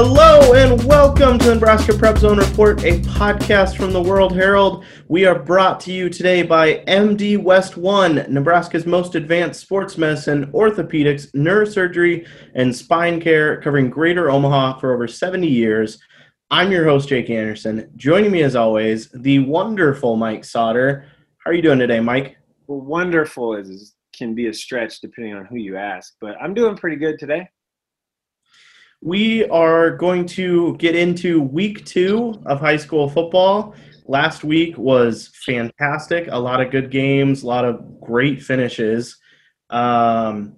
Hello 0.00 0.52
and 0.52 0.84
welcome 0.84 1.40
to 1.40 1.46
the 1.46 1.54
Nebraska 1.54 1.92
Prep 1.92 2.18
Zone 2.18 2.38
Report, 2.38 2.84
a 2.84 3.00
podcast 3.00 3.76
from 3.76 3.92
the 3.92 4.00
World 4.00 4.32
Herald. 4.32 4.84
We 5.08 5.26
are 5.26 5.36
brought 5.36 5.80
to 5.80 5.92
you 5.92 6.08
today 6.08 6.44
by 6.44 6.84
MD 6.86 7.36
West 7.36 7.76
One, 7.76 8.24
Nebraska's 8.28 8.86
most 8.86 9.16
advanced 9.16 9.58
sports 9.58 9.98
medicine, 9.98 10.52
orthopedics, 10.52 11.32
neurosurgery, 11.32 12.28
and 12.54 12.74
spine 12.74 13.20
care, 13.20 13.60
covering 13.60 13.90
greater 13.90 14.30
Omaha 14.30 14.78
for 14.78 14.94
over 14.94 15.08
70 15.08 15.48
years. 15.48 15.98
I'm 16.48 16.70
your 16.70 16.84
host, 16.84 17.08
Jake 17.08 17.28
Anderson. 17.28 17.90
Joining 17.96 18.30
me 18.30 18.44
as 18.44 18.54
always, 18.54 19.10
the 19.10 19.40
wonderful 19.40 20.14
Mike 20.14 20.42
Sautter. 20.42 21.06
How 21.38 21.50
are 21.50 21.54
you 21.54 21.62
doing 21.62 21.80
today, 21.80 21.98
Mike? 21.98 22.36
Well, 22.68 22.82
wonderful 22.82 23.56
is 23.56 23.96
can 24.16 24.36
be 24.36 24.46
a 24.46 24.54
stretch 24.54 25.00
depending 25.00 25.34
on 25.34 25.46
who 25.46 25.56
you 25.56 25.76
ask, 25.76 26.14
but 26.20 26.36
I'm 26.40 26.54
doing 26.54 26.76
pretty 26.76 26.98
good 26.98 27.18
today. 27.18 27.48
We 29.00 29.44
are 29.48 29.96
going 29.96 30.26
to 30.26 30.76
get 30.78 30.96
into 30.96 31.40
week 31.40 31.84
two 31.84 32.34
of 32.46 32.58
high 32.58 32.76
school 32.76 33.08
football. 33.08 33.76
Last 34.06 34.42
week 34.42 34.76
was 34.76 35.30
fantastic. 35.44 36.26
A 36.32 36.38
lot 36.38 36.60
of 36.60 36.72
good 36.72 36.90
games, 36.90 37.44
a 37.44 37.46
lot 37.46 37.64
of 37.64 38.00
great 38.00 38.42
finishes. 38.42 39.16
Um, 39.70 40.56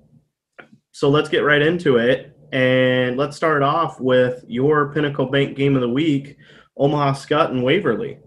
so 0.92 1.10
let's 1.10 1.28
get 1.28 1.40
right 1.40 1.60
into 1.60 1.98
it. 1.98 2.34
And 2.52 3.18
let's 3.18 3.36
start 3.36 3.62
off 3.62 4.00
with 4.00 4.42
your 4.48 4.92
Pinnacle 4.94 5.26
Bank 5.26 5.56
game 5.56 5.74
of 5.74 5.82
the 5.82 5.88
week 5.88 6.38
Omaha 6.78 7.12
Skutt 7.12 7.50
and 7.50 7.62
Waverly. 7.62 8.18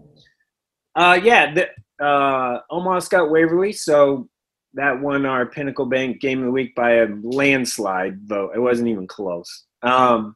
Uh, 0.94 1.18
yeah, 1.22 1.52
the, 1.52 2.04
uh, 2.04 2.60
Omaha 2.70 3.00
Skutt 3.00 3.30
Waverly. 3.32 3.72
So 3.72 4.28
that 4.74 5.00
won 5.00 5.26
our 5.26 5.44
Pinnacle 5.44 5.86
Bank 5.86 6.20
game 6.20 6.38
of 6.38 6.44
the 6.44 6.52
week 6.52 6.72
by 6.76 6.98
a 6.98 7.08
landslide 7.22 8.20
vote. 8.28 8.52
It 8.54 8.60
wasn't 8.60 8.88
even 8.88 9.08
close 9.08 9.64
um, 9.84 10.34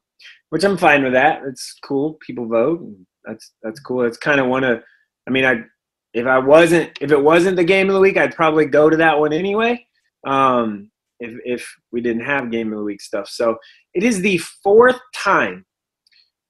which 0.51 0.65
I'm 0.65 0.77
fine 0.77 1.03
with 1.03 1.13
that. 1.13 1.43
It's 1.47 1.75
cool. 1.85 2.19
People 2.27 2.47
vote. 2.47 2.87
That's 3.25 3.53
that's 3.63 3.81
cool. 3.81 4.03
It's 4.03 4.19
kind 4.19 4.41
of 4.41 4.47
one 4.47 4.65
of. 4.65 4.83
I 5.27 5.31
mean, 5.31 5.45
I 5.45 5.63
if 6.15 6.27
I 6.27 6.39
wasn't 6.39 6.97
if 7.01 7.11
it 7.11 7.23
wasn't 7.23 7.57
the 7.57 7.65
game 7.65 7.89
of 7.89 7.95
the 7.95 8.01
week, 8.01 8.17
I'd 8.17 8.37
probably 8.37 8.67
go 8.67 8.89
to 8.89 8.97
that 8.97 9.19
one 9.19 9.33
anyway. 9.33 9.85
Um, 10.27 10.91
if 11.21 11.39
if 11.45 11.77
we 11.93 12.01
didn't 12.01 12.25
have 12.25 12.51
game 12.51 12.73
of 12.73 12.79
the 12.79 12.85
week 12.85 13.01
stuff, 13.01 13.29
so 13.29 13.57
it 13.95 14.03
is 14.03 14.21
the 14.21 14.39
fourth 14.39 15.01
time 15.15 15.65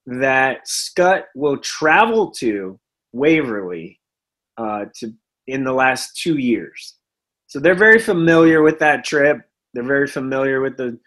that 0.06 0.66
Skutt 0.66 1.24
will 1.34 1.58
travel 1.58 2.30
to 2.32 2.78
Waverly 3.12 4.00
uh, 4.56 4.86
to 4.96 5.12
in 5.46 5.64
the 5.64 5.72
last 5.72 6.16
two 6.16 6.38
years. 6.38 6.96
So 7.46 7.58
they're 7.58 7.74
very 7.74 7.98
familiar 7.98 8.62
with 8.62 8.78
that 8.80 9.04
trip. 9.04 9.40
They're 9.72 9.82
very 9.82 10.06
familiar 10.06 10.60
with 10.60 10.76
the 10.76 10.98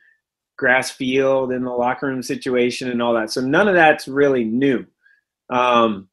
grass 0.62 0.92
field 0.92 1.52
and 1.52 1.66
the 1.66 1.72
locker 1.72 2.06
room 2.06 2.22
situation 2.22 2.92
and 2.92 3.02
all 3.02 3.16
that. 3.16 3.31
So 3.31 3.42
none 3.42 3.67
of 3.67 3.73
that's 3.73 4.08
really 4.08 4.44
new. 4.44 4.86
Um, 5.50 6.08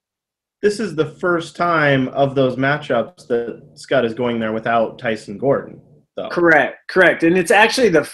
this 0.63 0.81
is 0.81 0.97
the 0.97 1.05
first 1.05 1.55
time 1.55 2.09
of 2.09 2.35
those 2.35 2.57
matchups 2.57 3.27
that 3.27 3.75
Skutt 3.75 4.07
is 4.07 4.15
going 4.15 4.41
there 4.41 4.55
without 4.55 4.99
Tyson 4.99 5.37
Gordon. 5.37 5.83
Though. 6.17 6.31
Correct, 6.31 6.79
correct, 6.89 7.23
and 7.25 7.37
it's 7.37 7.51
actually 7.51 7.91
the 7.91 8.11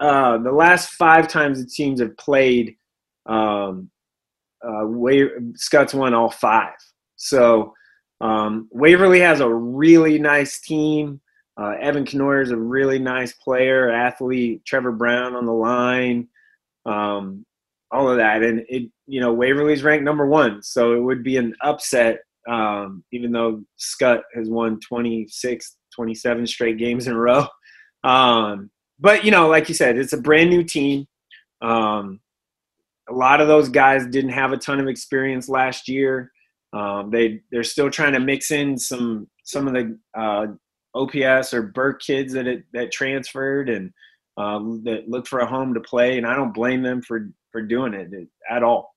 uh, 0.00 0.38
the 0.38 0.52
last 0.52 0.90
five 0.90 1.26
times 1.26 1.60
the 1.60 1.68
teams 1.68 2.00
have 2.00 2.16
played. 2.16 2.76
Um, 3.26 3.90
uh, 4.64 4.84
Skutt's 5.54 5.92
won 5.92 6.14
all 6.14 6.30
five. 6.30 6.74
So 7.16 7.74
um, 8.20 8.68
Waverly 8.70 9.20
has 9.20 9.40
a 9.40 9.52
really 9.52 10.18
nice 10.18 10.60
team. 10.60 11.20
Uh, 11.58 11.74
Evan 11.80 12.04
Knoyer 12.04 12.42
is 12.42 12.52
a 12.52 12.56
really 12.56 12.98
nice 12.98 13.32
player, 13.32 13.90
athlete. 13.90 14.64
Trevor 14.64 14.92
Brown 14.92 15.34
on 15.34 15.44
the 15.44 15.52
line, 15.52 16.28
um, 16.86 17.44
all 17.90 18.08
of 18.08 18.18
that, 18.18 18.42
and 18.42 18.64
it 18.68 18.90
you 19.06 19.20
know 19.20 19.32
Waverly's 19.32 19.82
ranked 19.82 20.04
number 20.04 20.26
one, 20.26 20.62
so 20.62 20.94
it 20.94 21.00
would 21.00 21.24
be 21.24 21.36
an 21.36 21.54
upset. 21.62 22.20
Um, 22.48 23.04
even 23.12 23.32
though 23.32 23.62
Skutt 23.78 24.22
has 24.34 24.48
won 24.48 24.80
26, 24.80 25.76
27 25.94 26.46
straight 26.46 26.78
games 26.78 27.06
in 27.06 27.14
a 27.14 27.18
row. 27.18 27.46
Um, 28.04 28.70
but 29.00 29.24
you 29.24 29.32
know, 29.32 29.48
like 29.48 29.68
you 29.68 29.74
said, 29.74 29.98
it's 29.98 30.12
a 30.12 30.20
brand 30.20 30.50
new 30.50 30.62
team. 30.62 31.08
Um, 31.60 32.20
a 33.08 33.12
lot 33.12 33.40
of 33.40 33.48
those 33.48 33.68
guys 33.68 34.06
didn't 34.06 34.30
have 34.30 34.52
a 34.52 34.56
ton 34.56 34.78
of 34.78 34.86
experience 34.86 35.48
last 35.48 35.88
year. 35.88 36.30
Um, 36.72 37.10
they 37.10 37.40
they're 37.50 37.64
still 37.64 37.90
trying 37.90 38.12
to 38.12 38.20
mix 38.20 38.52
in 38.52 38.78
some 38.78 39.28
some 39.42 39.66
of 39.66 39.74
the 39.74 39.98
uh, 40.16 40.46
OPS 40.98 41.54
or 41.54 41.62
Burke 41.62 42.02
kids 42.02 42.32
that 42.32 42.46
it, 42.46 42.64
that 42.72 42.92
transferred 42.92 43.68
and 43.68 43.92
um, 44.36 44.82
that 44.84 45.08
look 45.08 45.26
for 45.26 45.40
a 45.40 45.46
home 45.46 45.74
to 45.74 45.80
play, 45.80 46.18
and 46.18 46.26
I 46.26 46.34
don't 46.34 46.54
blame 46.54 46.82
them 46.82 47.02
for 47.02 47.30
for 47.50 47.62
doing 47.62 47.94
it 47.94 48.10
at 48.50 48.62
all. 48.62 48.92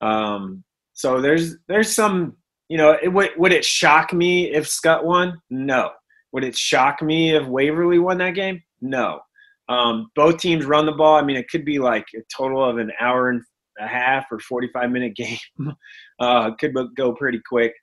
Um, 0.00 0.64
so 0.94 1.20
there's 1.20 1.56
there's 1.68 1.92
some 1.92 2.36
you 2.68 2.76
know 2.76 2.96
it, 3.02 3.08
would 3.08 3.30
would 3.36 3.52
it 3.52 3.64
shock 3.64 4.12
me 4.12 4.52
if 4.52 4.66
Skutt 4.66 5.04
won? 5.04 5.40
No. 5.50 5.90
Would 6.32 6.44
it 6.44 6.56
shock 6.56 7.02
me 7.02 7.34
if 7.34 7.46
Waverly 7.46 7.98
won 7.98 8.18
that 8.18 8.34
game? 8.34 8.62
No. 8.80 9.20
Um, 9.68 10.10
both 10.14 10.38
teams 10.38 10.64
run 10.64 10.86
the 10.86 10.92
ball. 10.92 11.16
I 11.16 11.22
mean, 11.22 11.36
it 11.36 11.48
could 11.48 11.64
be 11.64 11.78
like 11.78 12.06
a 12.14 12.20
total 12.34 12.64
of 12.64 12.78
an 12.78 12.92
hour 13.00 13.30
and 13.30 13.42
a 13.80 13.86
half 13.86 14.26
or 14.30 14.38
45 14.38 14.90
minute 14.90 15.14
game. 15.16 15.74
uh, 16.20 16.52
could 16.52 16.74
go 16.96 17.12
pretty 17.14 17.40
quick 17.48 17.74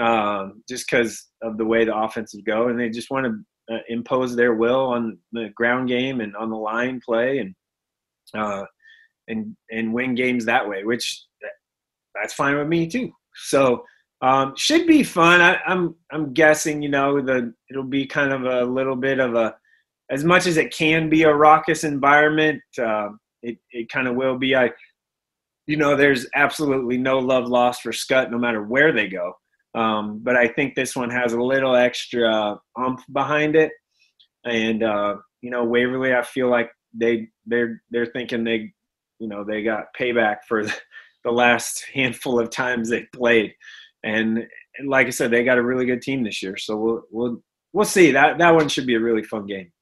um, 0.00 0.62
just 0.68 0.88
because 0.88 1.28
of 1.42 1.58
the 1.58 1.64
way 1.64 1.84
the 1.84 1.96
offenses 1.96 2.42
go, 2.46 2.68
and 2.68 2.78
they 2.78 2.88
just 2.88 3.10
want 3.10 3.26
to 3.26 3.74
uh, 3.74 3.80
impose 3.88 4.34
their 4.34 4.54
will 4.54 4.86
on 4.86 5.18
the 5.32 5.50
ground 5.54 5.88
game 5.88 6.20
and 6.20 6.34
on 6.36 6.50
the 6.50 6.56
line 6.56 7.00
play, 7.04 7.38
and 7.38 7.54
uh, 8.34 8.64
and 9.28 9.56
and 9.70 9.92
win 9.92 10.14
games 10.14 10.44
that 10.44 10.68
way. 10.68 10.84
Which 10.84 11.24
that's 12.14 12.34
fine 12.34 12.56
with 12.56 12.68
me 12.68 12.86
too. 12.86 13.12
So 13.34 13.84
um, 14.22 14.54
should 14.56 14.86
be 14.86 15.02
fun. 15.02 15.40
I, 15.40 15.58
I'm 15.66 15.94
I'm 16.10 16.32
guessing 16.32 16.82
you 16.82 16.88
know 16.88 17.20
the 17.20 17.52
it'll 17.70 17.82
be 17.82 18.06
kind 18.06 18.32
of 18.32 18.44
a 18.44 18.64
little 18.64 18.96
bit 18.96 19.18
of 19.18 19.34
a 19.34 19.54
as 20.10 20.24
much 20.24 20.46
as 20.46 20.56
it 20.56 20.72
can 20.72 21.08
be 21.08 21.24
a 21.24 21.34
raucous 21.34 21.84
environment. 21.84 22.62
Uh, 22.80 23.10
it 23.42 23.58
it 23.72 23.90
kind 23.90 24.08
of 24.08 24.14
will 24.14 24.38
be. 24.38 24.54
I 24.54 24.70
you 25.66 25.76
know 25.76 25.96
there's 25.96 26.26
absolutely 26.34 26.98
no 26.98 27.18
love 27.18 27.48
lost 27.48 27.82
for 27.82 27.92
Skutt 27.92 28.30
no 28.30 28.38
matter 28.38 28.62
where 28.62 28.92
they 28.92 29.08
go. 29.08 29.34
Um, 29.74 30.20
but 30.22 30.36
I 30.36 30.48
think 30.48 30.74
this 30.74 30.94
one 30.94 31.10
has 31.10 31.32
a 31.32 31.40
little 31.40 31.74
extra 31.74 32.58
umph 32.76 33.02
behind 33.12 33.56
it. 33.56 33.72
And 34.44 34.82
uh, 34.82 35.16
you 35.40 35.50
know, 35.50 35.64
Waverly, 35.64 36.14
I 36.14 36.22
feel 36.22 36.50
like 36.50 36.70
they 36.94 37.28
they're 37.46 37.82
they're 37.90 38.06
thinking 38.06 38.44
they, 38.44 38.72
you 39.18 39.28
know, 39.28 39.44
they 39.44 39.62
got 39.62 39.94
payback 39.98 40.38
for 40.48 40.64
the 41.24 41.30
last 41.30 41.84
handful 41.94 42.38
of 42.38 42.50
times 42.50 42.88
they 42.88 43.06
played. 43.14 43.54
And, 44.04 44.38
and 44.78 44.88
like 44.88 45.06
I 45.06 45.10
said, 45.10 45.30
they 45.30 45.44
got 45.44 45.58
a 45.58 45.62
really 45.62 45.86
good 45.86 46.02
team 46.02 46.24
this 46.24 46.42
year. 46.42 46.56
So 46.56 46.76
we'll 46.76 47.02
we'll 47.10 47.42
we'll 47.72 47.84
see. 47.84 48.10
That 48.10 48.38
that 48.38 48.54
one 48.54 48.68
should 48.68 48.86
be 48.86 48.96
a 48.96 49.00
really 49.00 49.22
fun 49.22 49.46
game. 49.46 49.72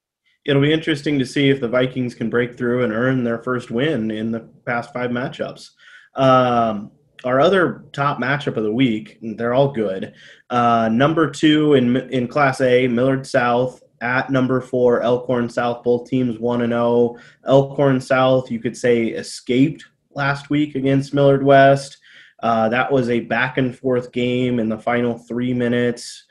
It'll 0.47 0.63
be 0.63 0.73
interesting 0.73 1.19
to 1.19 1.27
see 1.27 1.51
if 1.51 1.61
the 1.61 1.69
Vikings 1.69 2.15
can 2.15 2.31
break 2.31 2.57
through 2.57 2.83
and 2.83 2.93
earn 2.93 3.25
their 3.25 3.43
first 3.43 3.71
win 3.71 4.11
in 4.11 4.31
the 4.31 4.41
past 4.65 4.93
five 4.93 5.11
matchups. 5.11 5.69
Um, 6.15 6.93
our 7.25 7.41
other 7.41 7.85
top 7.93 8.19
matchup 8.19 8.57
of 8.57 8.65
the 8.65 8.73
week, 8.73 9.19
they're 9.23 9.55
all 9.55 9.73
good. 9.73 10.15
Uh, 10.49 10.89
number 10.91 11.31
two 11.31 11.75
in 11.75 11.97
in 12.11 12.29
Class 12.29 12.61
A, 12.61 12.89
Millard 12.89 13.27
South 13.27 13.83
at 14.01 14.31
number 14.31 14.61
four, 14.61 15.03
Elkhorn 15.03 15.49
South. 15.49 15.83
Both 15.83 16.09
teams 16.09 16.39
one 16.39 16.63
and 16.63 16.73
zero. 16.73 16.81
Oh. 16.83 17.19
Elkhorn 17.45 18.01
South, 18.01 18.51
you 18.51 18.59
could 18.59 18.77
say, 18.77 19.09
escaped 19.09 19.85
last 20.13 20.51
week 20.51 20.75
against 20.75 21.15
Millard 21.15 21.43
West. 21.43 21.99
Uh, 22.43 22.69
that 22.71 22.91
was 22.91 23.11
a 23.11 23.21
back 23.21 23.59
and 23.59 23.77
forth 23.77 24.13
game 24.13 24.59
in 24.59 24.69
the 24.69 24.79
final 24.79 25.19
three 25.19 25.53
minutes. 25.53 26.25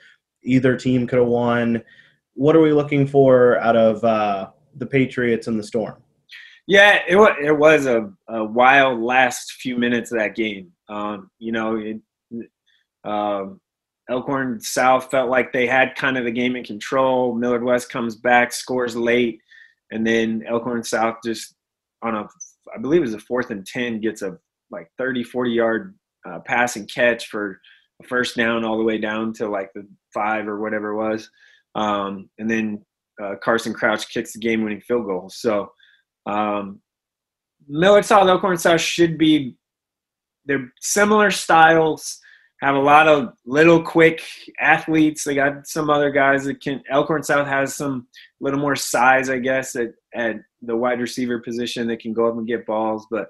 Either 0.44 0.76
team 0.76 1.06
could 1.06 1.20
have 1.20 1.28
won. 1.28 1.84
What 2.34 2.56
are 2.56 2.62
we 2.62 2.74
looking 2.74 3.06
for 3.06 3.60
out 3.60 3.76
of 3.76 4.04
uh, 4.04 4.50
the 4.76 4.86
Patriots 4.86 5.48
and 5.48 5.60
the 5.60 5.64
Storm? 5.64 6.02
Yeah, 6.70 7.00
it 7.08 7.16
was, 7.16 7.36
it 7.42 7.58
was 7.58 7.88
a, 7.88 8.12
a 8.28 8.44
wild 8.44 9.02
last 9.02 9.54
few 9.54 9.76
minutes 9.76 10.12
of 10.12 10.20
that 10.20 10.36
game. 10.36 10.72
Um, 10.88 11.32
you 11.40 11.52
know, 11.52 11.78
it, 11.78 12.00
um, 13.04 13.60
Elkhorn 14.08 14.62
South 14.62 15.10
felt 15.10 15.32
like 15.32 15.52
they 15.52 15.66
had 15.66 15.96
kind 15.96 16.16
of 16.16 16.26
the 16.26 16.32
game 16.32 16.56
in 16.56 16.64
control. 16.64 17.34
Millard 17.34 17.64
West 17.64 17.90
comes 17.90 18.16
back, 18.16 18.54
scores 18.54 18.96
late, 18.96 19.40
and 19.90 20.06
then 20.06 20.44
Elkhorn 20.48 20.84
South 20.84 21.16
just 21.26 21.56
on 22.04 22.14
a, 22.14 22.28
I 22.76 22.80
believe 22.80 23.00
it 23.02 23.06
was 23.06 23.16
a 23.16 23.20
fourth 23.20 23.50
and 23.50 23.66
10, 23.66 24.00
gets 24.00 24.22
a 24.22 24.38
like 24.70 24.92
30, 25.00 25.24
40 25.24 25.50
yard 25.50 25.96
uh, 26.30 26.38
pass 26.46 26.76
and 26.76 26.88
catch 26.88 27.30
for 27.30 27.60
a 28.00 28.06
first 28.06 28.36
down 28.36 28.64
all 28.64 28.78
the 28.78 28.84
way 28.84 29.00
down 29.00 29.34
to 29.34 29.50
like 29.50 29.72
the 29.74 29.88
five 30.14 30.48
or 30.48 30.60
whatever 30.60 30.90
it 30.92 30.98
was. 30.98 31.32
Um, 31.74 32.30
and 32.38 32.48
then 32.48 32.86
uh, 33.20 33.38
Carson 33.44 33.74
Crouch 33.74 34.08
kicks 34.10 34.34
the 34.34 34.40
game 34.40 34.62
winning 34.64 34.82
field 34.82 35.08
goal. 35.08 35.32
So 35.32 35.72
um, 36.26 36.82
Millard 37.68 38.06
South, 38.06 38.28
Elkhorn 38.28 38.58
South 38.58 38.82
should 38.82 39.18
be 39.18 39.56
they're 40.46 40.72
similar 40.80 41.32
styles. 41.32 42.20
Have 42.62 42.76
a 42.76 42.80
lot 42.80 43.08
of 43.08 43.34
little 43.46 43.82
quick 43.82 44.22
athletes. 44.60 45.24
They 45.24 45.36
got 45.36 45.68
some 45.68 45.90
other 45.90 46.12
guys 46.12 46.44
that 46.46 46.62
can. 46.62 46.82
Elkhorn 46.90 47.24
South 47.24 47.48
has 47.48 47.76
some 47.76 48.08
little 48.42 48.60
more 48.60 48.76
size, 48.76 49.30
I 49.30 49.40
guess, 49.40 49.76
at 49.76 49.92
at 50.14 50.38
the 50.62 50.76
wide 50.76 51.00
receiver 51.00 51.40
position 51.40 51.88
that 51.88 52.02
can 52.02 52.14
go 52.14 52.28
up 52.28 52.36
and 52.36 52.48
get 52.48 52.66
balls. 52.66 53.08
But 53.10 53.30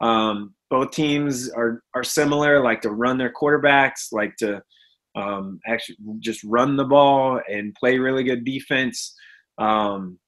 Um, 0.00 0.54
both 0.70 0.92
teams 0.92 1.50
are 1.50 1.82
are 1.94 2.04
similar, 2.04 2.62
like 2.62 2.80
to 2.82 2.90
run 2.90 3.18
their 3.18 3.32
quarterbacks, 3.32 4.12
like 4.12 4.34
to 4.36 4.62
um, 5.14 5.60
actually 5.66 5.98
just 6.20 6.42
run 6.44 6.76
the 6.76 6.84
ball 6.84 7.40
and 7.50 7.74
play 7.74 7.98
really 7.98 8.24
good 8.24 8.44
defense. 8.44 9.14
Um, 9.58 10.18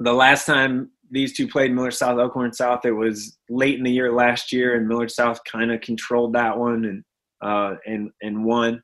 the 0.00 0.12
last 0.12 0.46
time 0.46 0.90
these 1.10 1.36
two 1.36 1.48
played 1.48 1.72
Millard 1.72 1.94
South, 1.94 2.18
Elkhorn 2.18 2.52
South, 2.52 2.84
it 2.84 2.92
was 2.92 3.38
late 3.48 3.78
in 3.78 3.84
the 3.84 3.92
year 3.92 4.12
last 4.12 4.52
year, 4.52 4.76
and 4.76 4.86
Millard 4.86 5.10
South 5.10 5.38
kind 5.50 5.72
of 5.72 5.80
controlled 5.80 6.34
that 6.34 6.56
one 6.56 6.84
and 6.84 7.04
uh, 7.42 7.76
and 7.86 8.10
and 8.22 8.44
won. 8.44 8.82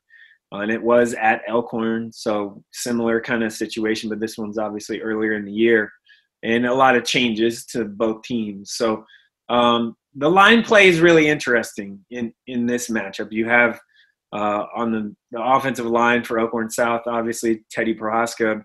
Uh, 0.53 0.59
and 0.59 0.71
it 0.71 0.81
was 0.81 1.13
at 1.15 1.41
Elkhorn, 1.47 2.11
so 2.13 2.63
similar 2.71 3.19
kind 3.19 3.43
of 3.43 3.51
situation, 3.51 4.09
but 4.09 4.19
this 4.19 4.37
one's 4.37 4.57
obviously 4.57 5.01
earlier 5.01 5.33
in 5.33 5.45
the 5.45 5.51
year, 5.51 5.91
and 6.43 6.65
a 6.65 6.73
lot 6.73 6.95
of 6.95 7.03
changes 7.03 7.65
to 7.65 7.85
both 7.85 8.21
teams. 8.23 8.73
So 8.73 9.03
um, 9.49 9.95
the 10.15 10.29
line 10.29 10.63
play 10.63 10.87
is 10.87 10.99
really 10.99 11.27
interesting 11.27 12.05
in 12.11 12.33
in 12.47 12.65
this 12.65 12.89
matchup. 12.89 13.31
You 13.31 13.49
have 13.49 13.79
uh, 14.33 14.65
on 14.75 14.91
the, 14.91 15.15
the, 15.31 15.41
offensive 15.41 15.85
line 15.85 16.23
for 16.23 16.39
Elkhorn 16.39 16.69
South, 16.69 17.03
obviously 17.07 17.63
Teddy 17.71 17.95
Prochazka 17.95 18.63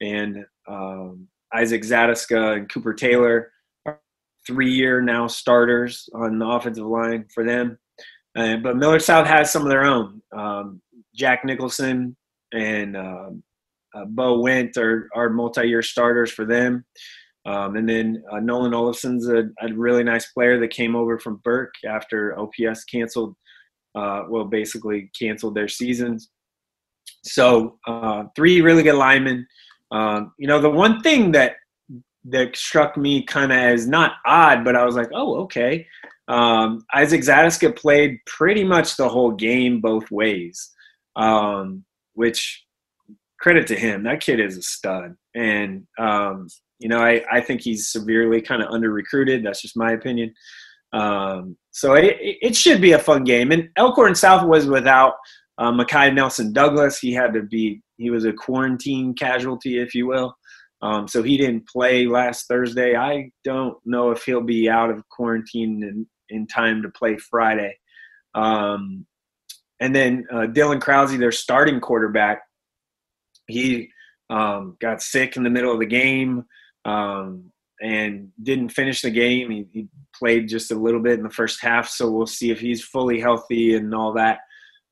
and 0.00 0.44
um, 0.68 1.28
Isaac 1.52 1.82
Zadiska 1.82 2.56
and 2.56 2.72
Cooper 2.72 2.94
Taylor 2.94 3.52
are 3.86 4.00
three-year 4.46 5.00
now 5.00 5.26
starters 5.26 6.08
on 6.14 6.38
the 6.38 6.46
offensive 6.46 6.86
line 6.86 7.26
for 7.34 7.44
them. 7.44 7.78
Uh, 8.36 8.56
but 8.56 8.76
Millard 8.76 9.02
South 9.02 9.26
has 9.26 9.50
some 9.50 9.62
of 9.62 9.68
their 9.68 9.84
own. 9.84 10.22
Um, 10.36 10.80
Jack 11.14 11.44
Nicholson 11.44 12.16
and 12.52 12.96
um, 12.96 13.42
uh, 13.94 14.04
Bo 14.06 14.40
Went 14.40 14.76
are, 14.76 15.08
are 15.14 15.30
multi-year 15.30 15.82
starters 15.82 16.30
for 16.30 16.44
them. 16.44 16.84
Um, 17.46 17.76
and 17.76 17.88
then 17.88 18.22
uh, 18.30 18.40
Nolan 18.40 18.74
Olafson's 18.74 19.28
a, 19.28 19.44
a, 19.62 19.72
really 19.72 20.04
nice 20.04 20.30
player 20.32 20.60
that 20.60 20.70
came 20.70 20.94
over 20.94 21.18
from 21.18 21.40
Burke 21.44 21.72
after 21.88 22.38
OPS 22.38 22.84
canceled, 22.84 23.34
uh, 23.94 24.24
well, 24.28 24.44
basically 24.44 25.10
canceled 25.18 25.54
their 25.54 25.68
seasons. 25.68 26.30
So 27.24 27.78
uh, 27.86 28.24
three 28.36 28.60
really 28.60 28.82
good 28.82 28.96
linemen. 28.96 29.46
Um, 29.90 30.32
you 30.38 30.46
know, 30.46 30.60
the 30.60 30.70
one 30.70 31.00
thing 31.00 31.32
that 31.32 31.56
that 32.24 32.56
struck 32.56 32.96
me 32.96 33.22
kind 33.22 33.52
of 33.52 33.58
as 33.58 33.86
not 33.86 34.12
odd, 34.26 34.64
but 34.64 34.76
I 34.76 34.84
was 34.84 34.96
like, 34.96 35.08
oh, 35.14 35.36
okay. 35.42 35.86
Um, 36.28 36.84
Isaac 36.94 37.22
Zadiska 37.22 37.74
played 37.74 38.18
pretty 38.26 38.64
much 38.64 38.96
the 38.96 39.08
whole 39.08 39.32
game 39.32 39.80
both 39.80 40.10
ways, 40.10 40.70
um, 41.16 41.84
which 42.14 42.64
credit 43.40 43.66
to 43.68 43.76
him. 43.76 44.02
That 44.02 44.20
kid 44.20 44.40
is 44.40 44.58
a 44.58 44.62
stud. 44.62 45.14
And, 45.34 45.86
um, 45.98 46.48
you 46.80 46.88
know, 46.88 46.98
I, 46.98 47.22
I 47.32 47.40
think 47.40 47.62
he's 47.62 47.90
severely 47.90 48.42
kind 48.42 48.62
of 48.62 48.70
under 48.70 48.90
recruited. 48.90 49.44
That's 49.44 49.62
just 49.62 49.76
my 49.76 49.92
opinion. 49.92 50.34
Um, 50.92 51.56
so 51.70 51.94
it, 51.94 52.16
it 52.20 52.56
should 52.56 52.80
be 52.80 52.92
a 52.92 52.98
fun 52.98 53.24
game. 53.24 53.52
And 53.52 53.70
Elkhorn 53.76 54.14
South 54.14 54.46
was 54.46 54.66
without 54.66 55.14
uh, 55.56 55.72
Makai 55.72 56.12
Nelson 56.12 56.52
Douglas. 56.52 56.98
He 56.98 57.12
had 57.12 57.32
to 57.32 57.42
be, 57.42 57.80
he 57.98 58.10
was 58.10 58.24
a 58.24 58.32
quarantine 58.32 59.14
casualty, 59.14 59.78
if 59.78 59.94
you 59.94 60.06
will. 60.06 60.34
Um, 60.80 61.08
so 61.08 61.22
he 61.22 61.36
didn't 61.36 61.68
play 61.68 62.06
last 62.06 62.46
Thursday. 62.46 62.96
I 62.96 63.30
don't 63.44 63.76
know 63.84 64.12
if 64.12 64.22
he'll 64.22 64.40
be 64.40 64.70
out 64.70 64.90
of 64.90 65.06
quarantine 65.08 65.82
in, 65.82 66.06
in 66.28 66.46
time 66.46 66.82
to 66.82 66.88
play 66.88 67.16
Friday. 67.16 67.76
Um, 68.34 69.04
and 69.80 69.94
then 69.94 70.26
uh, 70.32 70.46
Dylan 70.46 70.80
Krause, 70.80 71.16
their 71.18 71.32
starting 71.32 71.80
quarterback, 71.80 72.42
he 73.48 73.90
um, 74.30 74.76
got 74.80 75.02
sick 75.02 75.36
in 75.36 75.42
the 75.42 75.50
middle 75.50 75.72
of 75.72 75.80
the 75.80 75.86
game 75.86 76.44
um, 76.84 77.50
and 77.80 78.30
didn't 78.42 78.70
finish 78.70 79.02
the 79.02 79.10
game. 79.10 79.50
He, 79.50 79.66
he, 79.72 79.88
played 80.18 80.48
just 80.48 80.72
a 80.72 80.74
little 80.74 80.98
bit 80.98 81.16
in 81.16 81.22
the 81.22 81.30
first 81.30 81.62
half, 81.62 81.88
so 81.88 82.10
we'll 82.10 82.26
see 82.26 82.50
if 82.50 82.58
he's 82.58 82.82
fully 82.82 83.20
healthy 83.20 83.76
and 83.76 83.94
all 83.94 84.12
that. 84.14 84.40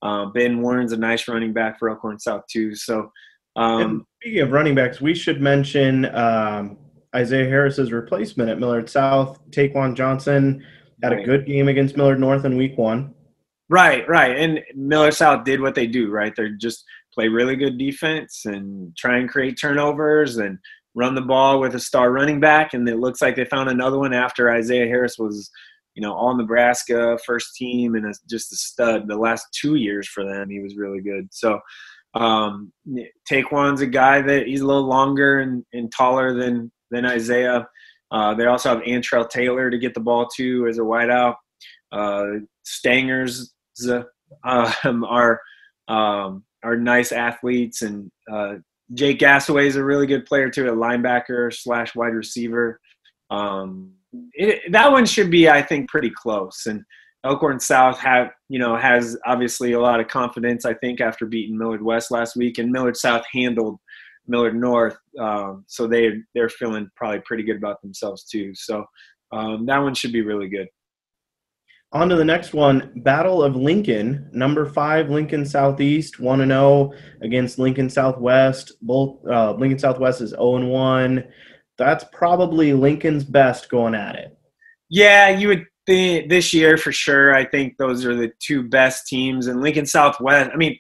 Uh, 0.03 0.27
ben 0.27 0.61
Warren's 0.61 0.93
a 0.93 0.97
nice 0.97 1.27
running 1.29 1.53
back 1.53 1.79
for 1.79 1.89
Elkhorn 1.89 2.19
South 2.19 2.43
too. 2.51 2.75
So, 2.75 3.11
um, 3.57 4.07
speaking 4.21 4.41
of 4.41 4.53
running 4.53 4.75
backs, 4.75 5.01
we 5.01 5.15
should 5.15 5.41
mention 5.41 6.05
um, 6.15 6.77
Isaiah 7.15 7.49
Harris's 7.49 7.93
replacement 7.93 8.51
at 8.51 8.59
Millard 8.59 8.91
South, 8.91 9.39
Taquan 9.51 9.95
Johnson, 9.95 10.65
had 11.03 11.13
a 11.13 11.25
good 11.25 11.47
game 11.47 11.69
against 11.69 11.97
Millard 11.97 12.21
North 12.21 12.45
in 12.45 12.57
Week 12.57 12.77
One. 12.77 13.15
Right, 13.69 14.07
right, 14.09 14.37
and 14.37 14.61
Millard 14.75 15.15
South 15.15 15.45
did 15.45 15.61
what 15.61 15.75
they 15.75 15.87
do. 15.87 16.11
Right, 16.11 16.35
they 16.37 16.51
just 16.61 16.85
play 17.15 17.29
really 17.29 17.57
good 17.57 17.79
defense 17.79 18.43
and 18.45 18.95
try 18.97 19.19
and 19.19 19.29
create 19.29 19.59
turnovers 19.59 20.37
and 20.37 20.59
run 20.95 21.15
the 21.15 21.23
ball 21.23 21.61
with 21.61 21.75
a 21.75 21.81
star 21.81 22.13
running 22.13 22.41
back. 22.41 22.75
And 22.75 22.89
it 22.89 22.99
looks 22.99 23.23
like 23.23 23.37
they 23.37 23.45
found 23.45 23.69
another 23.69 23.99
one 23.99 24.13
after 24.13 24.51
Isaiah 24.51 24.87
Harris 24.87 25.19
was, 25.19 25.51
you 25.97 26.03
know, 26.03 26.13
all 26.13 26.37
Nebraska 26.37 27.19
first 27.25 27.57
team 27.57 27.95
and 27.95 28.07
a, 28.07 28.13
just 28.29 28.53
a 28.53 28.57
stud. 28.57 29.09
The 29.09 29.17
last 29.17 29.47
two 29.59 29.77
years 29.77 30.07
for 30.07 30.25
them, 30.25 30.51
he 30.51 30.61
was 30.61 30.77
really 30.77 31.01
good. 31.01 31.29
So 31.33 31.59
um, 32.15 32.71
Taquan's 33.29 33.81
a 33.81 33.87
guy 33.87 34.21
that 34.21 34.47
he's 34.47 34.61
a 34.61 34.67
little 34.67 34.87
longer 34.87 35.41
and, 35.41 35.65
and 35.73 35.91
taller 35.91 36.35
than 36.35 36.71
than 36.91 37.07
Isaiah. 37.07 37.67
Uh, 38.11 38.35
they 38.35 38.45
also 38.47 38.69
have 38.69 38.85
Antrell 38.85 39.29
Taylor 39.29 39.71
to 39.71 39.79
get 39.79 39.95
the 39.95 40.01
ball 40.01 40.29
to 40.37 40.69
as 40.69 40.79
a 40.79 40.83
wideout. 40.83 41.37
Uh, 41.91 42.41
Stangers 42.63 43.55
uh, 43.89 44.03
are 44.85 45.41
um, 45.89 46.45
are 46.63 46.77
nice 46.77 47.11
athletes, 47.11 47.81
and 47.81 48.11
uh, 48.31 48.57
Jake 48.93 49.19
Gassaway 49.19 49.67
is 49.67 49.77
a 49.77 49.85
really 49.85 50.07
good 50.07 50.27
player 50.27 50.51
too, 50.51 50.69
a 50.69 50.73
linebacker 50.73 51.53
slash 51.53 51.95
wide 51.95 52.15
receiver. 52.15 52.81
Um, 53.31 53.93
it, 54.35 54.73
that 54.73 54.91
one 54.91 55.07
should 55.07 55.31
be, 55.31 55.49
I 55.49 55.63
think, 55.63 55.89
pretty 55.89 56.11
close. 56.11 56.67
And 56.67 56.85
Elkhorn 57.25 57.61
South 57.61 57.99
have, 57.99 58.31
you 58.49 58.59
know, 58.59 58.77
has 58.77 59.17
obviously 59.27 59.73
a 59.73 59.81
lot 59.81 60.01
of 60.01 60.09
confidence. 60.09 60.65
I 60.65 60.75
think 60.75 61.01
after 61.01 61.27
beating 61.27 61.59
Millard 61.59 61.83
West 61.83 62.11
last 62.11 62.37
week, 62.37 62.59
and 62.59 62.71
Millard 62.71 62.97
South 62.97 63.25
handled 63.33 63.79
Millard 64.29 64.57
North, 64.57 64.99
um, 65.19 65.65
so 65.67 65.87
they 65.87 66.13
they're 66.35 66.49
feeling 66.49 66.89
probably 66.97 67.21
pretty 67.25 67.43
good 67.43 67.57
about 67.57 67.81
themselves 67.83 68.25
too. 68.25 68.55
So 68.55 68.85
um, 69.33 69.67
that 69.67 69.79
one 69.79 69.95
should 69.95 70.13
be 70.13 70.23
really 70.23 70.49
good. 70.49 70.69
On 71.93 72.09
to 72.09 72.17
the 72.17 72.25
next 72.25 72.53
one 72.53 72.93
Battle 72.97 73.43
of 73.43 73.57
Lincoln. 73.57 74.29
Number 74.33 74.67
five, 74.67 75.09
Lincoln 75.09 75.47
Southeast, 75.47 76.19
1 76.19 76.47
0 76.47 76.93
against 77.23 77.59
Lincoln 77.59 77.89
Southwest. 77.89 78.73
Both 78.83 79.25
uh, 79.27 79.53
Lincoln 79.53 79.79
Southwest 79.79 80.21
is 80.21 80.31
0 80.31 80.67
1. 80.67 81.25
That's 81.79 82.05
probably 82.13 82.73
Lincoln's 82.73 83.25
best 83.25 83.69
going 83.69 83.95
at 83.95 84.17
it. 84.17 84.37
Yeah, 84.89 85.29
you 85.29 85.49
would 85.49 85.67
think 85.87 86.29
this 86.29 86.53
year 86.53 86.77
for 86.77 86.93
sure. 86.93 87.35
I 87.35 87.45
think 87.45 87.77
those 87.77 88.05
are 88.05 88.15
the 88.15 88.33
two 88.41 88.63
best 88.63 89.07
teams. 89.07 89.47
And 89.47 89.61
Lincoln 89.61 89.87
Southwest, 89.87 90.51
I 90.53 90.57
mean, 90.57 90.79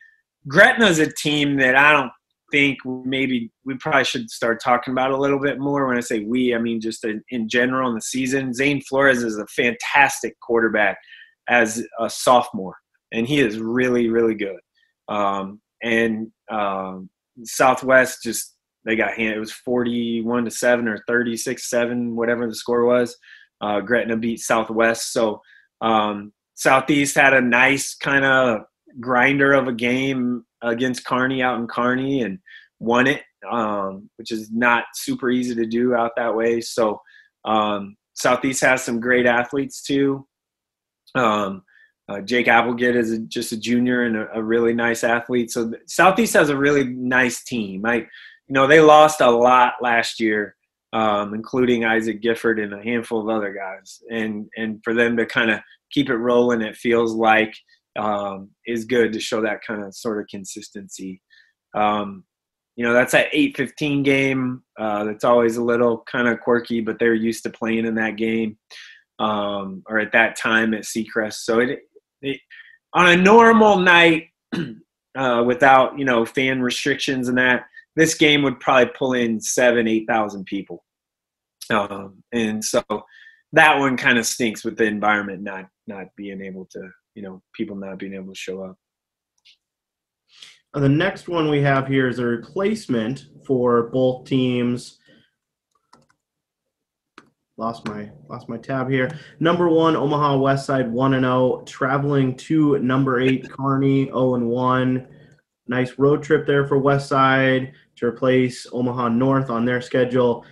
Gretna's 0.48 0.98
a 0.98 1.12
team 1.12 1.56
that 1.56 1.76
I 1.76 1.92
don't 1.92 2.12
think 2.52 2.78
maybe 2.84 3.50
we 3.64 3.76
probably 3.78 4.04
should 4.04 4.30
start 4.30 4.60
talking 4.62 4.92
about 4.92 5.10
a 5.10 5.16
little 5.16 5.40
bit 5.40 5.58
more. 5.58 5.86
When 5.86 5.96
I 5.96 6.00
say 6.00 6.20
we, 6.20 6.54
I 6.54 6.58
mean 6.58 6.80
just 6.80 7.04
in, 7.04 7.22
in 7.30 7.48
general 7.48 7.88
in 7.88 7.94
the 7.94 8.00
season. 8.00 8.54
Zane 8.54 8.80
Flores 8.82 9.22
is 9.22 9.38
a 9.38 9.46
fantastic 9.48 10.38
quarterback 10.40 10.98
as 11.48 11.84
a 11.98 12.08
sophomore, 12.08 12.76
and 13.12 13.26
he 13.26 13.40
is 13.40 13.58
really, 13.58 14.08
really 14.08 14.34
good. 14.34 14.58
Um, 15.08 15.60
and 15.82 16.28
um, 16.50 17.10
Southwest 17.44 18.22
just 18.22 18.55
they 18.86 18.96
got 18.96 19.14
hand. 19.14 19.34
It 19.34 19.40
was 19.40 19.52
forty-one 19.52 20.44
to 20.44 20.50
seven 20.50 20.88
or 20.88 21.02
thirty-six 21.06 21.68
seven, 21.68 22.16
whatever 22.16 22.46
the 22.46 22.54
score 22.54 22.86
was. 22.86 23.16
Uh, 23.60 23.80
Gretna 23.80 24.16
beat 24.16 24.40
Southwest, 24.40 25.12
so 25.12 25.42
um, 25.80 26.32
Southeast 26.54 27.16
had 27.16 27.34
a 27.34 27.40
nice 27.40 27.94
kind 27.94 28.24
of 28.24 28.60
grinder 28.98 29.52
of 29.52 29.68
a 29.68 29.72
game 29.72 30.44
against 30.62 31.04
Kearney 31.04 31.42
out 31.42 31.58
in 31.58 31.66
Kearney 31.66 32.22
and 32.22 32.38
won 32.78 33.06
it, 33.06 33.22
um, 33.50 34.08
which 34.16 34.30
is 34.30 34.50
not 34.52 34.84
super 34.94 35.30
easy 35.30 35.54
to 35.54 35.66
do 35.66 35.94
out 35.94 36.12
that 36.16 36.34
way. 36.34 36.60
So 36.60 37.00
um, 37.44 37.96
Southeast 38.14 38.62
has 38.62 38.82
some 38.82 39.00
great 39.00 39.26
athletes 39.26 39.82
too. 39.82 40.26
Um, 41.14 41.62
uh, 42.08 42.20
Jake 42.20 42.48
Applegate 42.48 42.96
is 42.96 43.12
a, 43.12 43.18
just 43.18 43.52
a 43.52 43.56
junior 43.56 44.04
and 44.04 44.16
a, 44.16 44.28
a, 44.34 44.42
really 44.42 44.72
nice 44.72 45.02
athlete. 45.02 45.50
So 45.50 45.72
Southeast 45.86 46.34
has 46.34 46.50
a 46.50 46.56
really 46.56 46.84
nice 46.84 47.42
team. 47.42 47.84
I, 47.84 48.06
you 48.48 48.54
know, 48.54 48.66
they 48.66 48.80
lost 48.80 49.20
a 49.20 49.30
lot 49.30 49.74
last 49.80 50.20
year, 50.20 50.56
um, 50.92 51.34
including 51.34 51.84
Isaac 51.84 52.22
Gifford 52.22 52.58
and 52.58 52.72
a 52.72 52.82
handful 52.82 53.20
of 53.20 53.28
other 53.28 53.52
guys. 53.52 54.00
And 54.10 54.48
and 54.56 54.80
for 54.84 54.94
them 54.94 55.16
to 55.16 55.26
kind 55.26 55.50
of 55.50 55.60
keep 55.90 56.10
it 56.10 56.16
rolling, 56.16 56.62
it 56.62 56.76
feels 56.76 57.12
like– 57.14 57.54
um, 57.98 58.50
is 58.66 58.84
good 58.84 59.12
to 59.12 59.20
show 59.20 59.40
that 59.42 59.62
kind 59.66 59.82
of 59.82 59.94
sort 59.94 60.20
of 60.20 60.26
consistency. 60.28 61.20
Um, 61.74 62.24
you 62.76 62.84
know, 62.84 62.92
that's 62.92 63.12
that 63.12 63.32
8-15 63.32 64.04
game. 64.04 64.62
Uh, 64.78 65.04
that's 65.04 65.24
always 65.24 65.56
a 65.56 65.64
little 65.64 66.04
kind 66.10 66.28
of 66.28 66.40
quirky, 66.40 66.80
but 66.80 66.98
they're 66.98 67.14
used 67.14 67.42
to 67.44 67.50
playing 67.50 67.86
in 67.86 67.94
that 67.94 68.16
game 68.16 68.58
um, 69.18 69.82
or 69.88 69.98
at 69.98 70.12
that 70.12 70.36
time 70.36 70.74
at 70.74 70.82
Seacrest. 70.82 71.44
So 71.44 71.60
it, 71.60 71.80
it 72.20 72.40
on 72.92 73.08
a 73.08 73.16
normal 73.16 73.78
night 73.78 74.28
uh, 75.16 75.42
without 75.46 75.98
you 75.98 76.04
know 76.04 76.26
fan 76.26 76.60
restrictions 76.60 77.28
and 77.28 77.38
that, 77.38 77.64
this 77.96 78.14
game 78.14 78.42
would 78.42 78.60
probably 78.60 78.92
pull 78.96 79.14
in 79.14 79.40
seven, 79.40 79.88
eight 79.88 80.06
thousand 80.06 80.44
people. 80.44 80.84
Um, 81.70 82.22
and 82.32 82.64
so 82.64 82.82
that 83.52 83.78
one 83.78 83.96
kind 83.96 84.18
of 84.18 84.26
stinks 84.26 84.64
with 84.64 84.76
the 84.76 84.84
environment 84.84 85.42
not 85.42 85.66
not 85.86 86.06
being 86.16 86.42
able 86.42 86.66
to, 86.66 86.90
you 87.14 87.22
know, 87.22 87.42
people 87.54 87.76
not 87.76 87.98
being 87.98 88.14
able 88.14 88.32
to 88.32 88.38
show 88.38 88.62
up. 88.62 88.76
The 90.74 90.88
next 90.88 91.26
one 91.26 91.48
we 91.48 91.62
have 91.62 91.88
here 91.88 92.06
is 92.06 92.18
a 92.18 92.24
replacement 92.24 93.26
for 93.46 93.84
both 93.84 94.26
teams. 94.26 94.98
Lost 97.56 97.88
my 97.88 98.10
lost 98.28 98.50
my 98.50 98.58
tab 98.58 98.90
here. 98.90 99.18
Number 99.40 99.70
one, 99.70 99.96
Omaha 99.96 100.36
West 100.36 100.66
Side 100.66 100.92
one 100.92 101.14
and 101.14 101.24
zero, 101.24 101.62
traveling 101.64 102.36
to 102.36 102.78
number 102.80 103.20
eight 103.20 103.48
Kearney 103.50 104.04
zero 104.04 104.34
and 104.34 104.48
one. 104.48 105.08
Nice 105.66 105.98
road 105.98 106.22
trip 106.22 106.46
there 106.46 106.66
for 106.66 106.76
West 106.76 107.08
Side 107.08 107.72
to 107.96 108.06
replace 108.06 108.66
Omaha 108.72 109.08
North 109.08 109.50
on 109.50 109.64
their 109.64 109.80
schedule. 109.80 110.44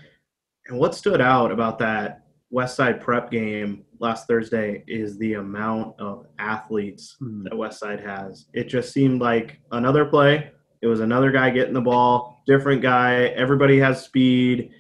And 0.68 0.78
what 0.78 0.94
stood 0.94 1.20
out 1.20 1.52
about 1.52 1.78
that 1.80 2.22
West 2.50 2.76
Side 2.76 3.00
prep 3.00 3.30
game 3.30 3.84
last 3.98 4.26
Thursday 4.26 4.84
is 4.86 5.18
the 5.18 5.34
amount 5.34 5.98
of 5.98 6.26
athletes 6.38 7.16
Hmm. 7.18 7.44
that 7.44 7.56
West 7.56 7.80
Side 7.80 8.00
has. 8.00 8.46
It 8.54 8.64
just 8.64 8.92
seemed 8.92 9.20
like 9.20 9.60
another 9.72 10.04
play. 10.04 10.50
It 10.82 10.86
was 10.86 11.00
another 11.00 11.30
guy 11.32 11.50
getting 11.50 11.74
the 11.74 11.80
ball, 11.80 12.42
different 12.46 12.82
guy. 12.82 13.26
Everybody 13.28 13.78
has 13.78 14.04
speed. 14.04 14.70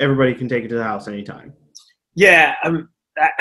Everybody 0.00 0.34
can 0.34 0.48
take 0.48 0.64
it 0.64 0.68
to 0.68 0.76
the 0.76 0.84
house 0.84 1.08
anytime. 1.08 1.52
Yeah, 2.14 2.54
um, 2.64 2.88
that, 3.16 3.32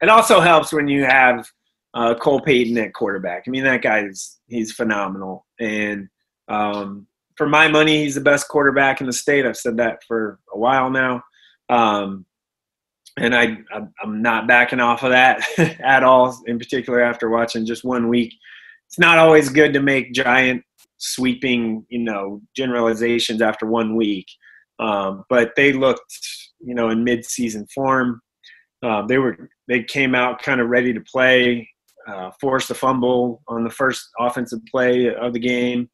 it 0.00 0.08
also 0.08 0.40
helps 0.40 0.72
when 0.72 0.88
you 0.88 1.04
have 1.04 1.48
uh, 1.94 2.14
Cole 2.14 2.40
Payton 2.40 2.76
at 2.78 2.92
quarterback. 2.94 3.44
I 3.46 3.50
mean, 3.50 3.64
that 3.64 3.82
guy's 3.82 4.40
he's 4.48 4.72
phenomenal, 4.72 5.46
and 5.60 6.08
um, 6.48 7.06
for 7.42 7.48
my 7.48 7.66
money, 7.66 8.04
he's 8.04 8.14
the 8.14 8.20
best 8.20 8.46
quarterback 8.46 9.00
in 9.00 9.08
the 9.08 9.12
state. 9.12 9.44
I've 9.44 9.56
said 9.56 9.76
that 9.78 10.04
for 10.06 10.38
a 10.54 10.56
while 10.56 10.90
now, 10.90 11.24
um, 11.68 12.24
and 13.16 13.34
I 13.34 13.56
I'm 14.00 14.22
not 14.22 14.46
backing 14.46 14.78
off 14.78 15.02
of 15.02 15.10
that 15.10 15.42
at 15.80 16.04
all. 16.04 16.40
In 16.46 16.56
particular, 16.56 17.02
after 17.02 17.28
watching 17.28 17.66
just 17.66 17.82
one 17.82 18.06
week, 18.06 18.32
it's 18.86 18.98
not 19.00 19.18
always 19.18 19.48
good 19.48 19.72
to 19.72 19.80
make 19.80 20.12
giant 20.12 20.62
sweeping 20.98 21.84
you 21.88 21.98
know 21.98 22.40
generalizations 22.54 23.42
after 23.42 23.66
one 23.66 23.96
week. 23.96 24.28
Um, 24.78 25.24
but 25.28 25.50
they 25.56 25.72
looked, 25.72 26.16
you 26.60 26.76
know, 26.76 26.90
in 26.90 27.02
mid-season 27.02 27.66
form. 27.74 28.20
Uh, 28.84 29.04
they 29.04 29.18
were 29.18 29.50
they 29.66 29.82
came 29.82 30.14
out 30.14 30.40
kind 30.40 30.60
of 30.60 30.68
ready 30.68 30.94
to 30.94 31.00
play, 31.00 31.68
uh, 32.06 32.30
forced 32.40 32.70
a 32.70 32.74
fumble 32.74 33.42
on 33.48 33.64
the 33.64 33.70
first 33.70 34.10
offensive 34.20 34.60
play 34.70 35.12
of 35.12 35.32
the 35.32 35.40
game, 35.40 35.90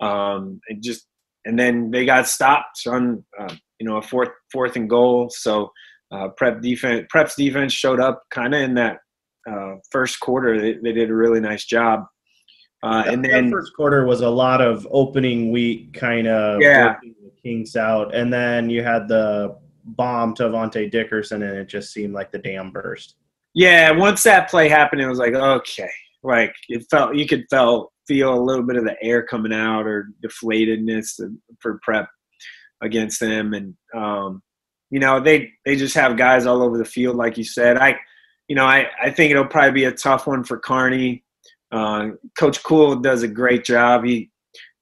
um, 0.00 0.60
and 0.68 0.82
just 0.82 1.06
and 1.44 1.58
then 1.58 1.90
they 1.90 2.04
got 2.04 2.26
stopped 2.26 2.86
on 2.86 3.24
uh, 3.38 3.54
you 3.78 3.86
know 3.86 3.96
a 3.96 4.02
fourth 4.02 4.30
fourth 4.52 4.76
and 4.76 4.88
goal. 4.90 5.30
So 5.30 5.70
uh, 6.12 6.28
prep 6.36 6.60
defense 6.60 7.06
prep's 7.10 7.34
defense 7.36 7.72
showed 7.72 8.00
up 8.00 8.22
kind 8.30 8.54
of 8.54 8.60
in 8.60 8.74
that 8.74 8.98
uh, 9.50 9.76
first 9.90 10.20
quarter. 10.20 10.60
They, 10.60 10.74
they 10.74 10.92
did 10.92 11.10
a 11.10 11.14
really 11.14 11.40
nice 11.40 11.64
job. 11.64 12.04
Uh, 12.82 13.04
and 13.06 13.24
That 13.24 13.30
then 13.30 13.50
first 13.50 13.74
quarter 13.74 14.04
was 14.06 14.20
a 14.20 14.28
lot 14.28 14.60
of 14.60 14.86
opening 14.90 15.50
week 15.50 15.92
kind 15.94 16.26
of 16.28 16.60
Yeah. 16.60 16.96
the 17.02 17.30
kinks 17.42 17.74
out, 17.74 18.14
and 18.14 18.32
then 18.32 18.68
you 18.70 18.82
had 18.82 19.08
the 19.08 19.56
bomb 19.84 20.34
to 20.34 20.44
Avante 20.44 20.90
Dickerson, 20.90 21.42
and 21.42 21.56
it 21.56 21.68
just 21.68 21.92
seemed 21.92 22.12
like 22.12 22.30
the 22.32 22.38
dam 22.38 22.70
burst. 22.70 23.16
Yeah, 23.54 23.90
once 23.92 24.22
that 24.24 24.50
play 24.50 24.68
happened, 24.68 25.00
it 25.00 25.08
was 25.08 25.18
like 25.18 25.34
okay, 25.34 25.90
like 26.22 26.54
it 26.68 26.84
felt 26.90 27.16
you 27.16 27.26
could 27.26 27.44
felt 27.50 27.92
feel 28.06 28.34
a 28.34 28.40
little 28.40 28.64
bit 28.64 28.76
of 28.76 28.84
the 28.84 28.96
air 29.02 29.22
coming 29.22 29.52
out 29.52 29.86
or 29.86 30.08
deflatedness 30.24 31.20
for 31.60 31.80
prep 31.82 32.08
against 32.82 33.20
them, 33.20 33.54
and 33.54 33.74
um, 33.94 34.42
you 34.90 35.00
know 35.00 35.20
they 35.20 35.50
they 35.64 35.76
just 35.76 35.94
have 35.94 36.16
guys 36.16 36.46
all 36.46 36.62
over 36.62 36.78
the 36.78 36.84
field, 36.84 37.16
like 37.16 37.36
you 37.36 37.44
said. 37.44 37.76
I, 37.76 37.98
you 38.48 38.56
know, 38.56 38.64
I 38.64 38.88
I 39.02 39.10
think 39.10 39.30
it'll 39.30 39.46
probably 39.46 39.72
be 39.72 39.84
a 39.84 39.92
tough 39.92 40.26
one 40.26 40.44
for 40.44 40.58
Kearney. 40.58 41.24
Uh, 41.72 42.10
Coach 42.38 42.62
Cool 42.62 42.96
does 42.96 43.22
a 43.22 43.28
great 43.28 43.64
job. 43.64 44.04
He 44.04 44.30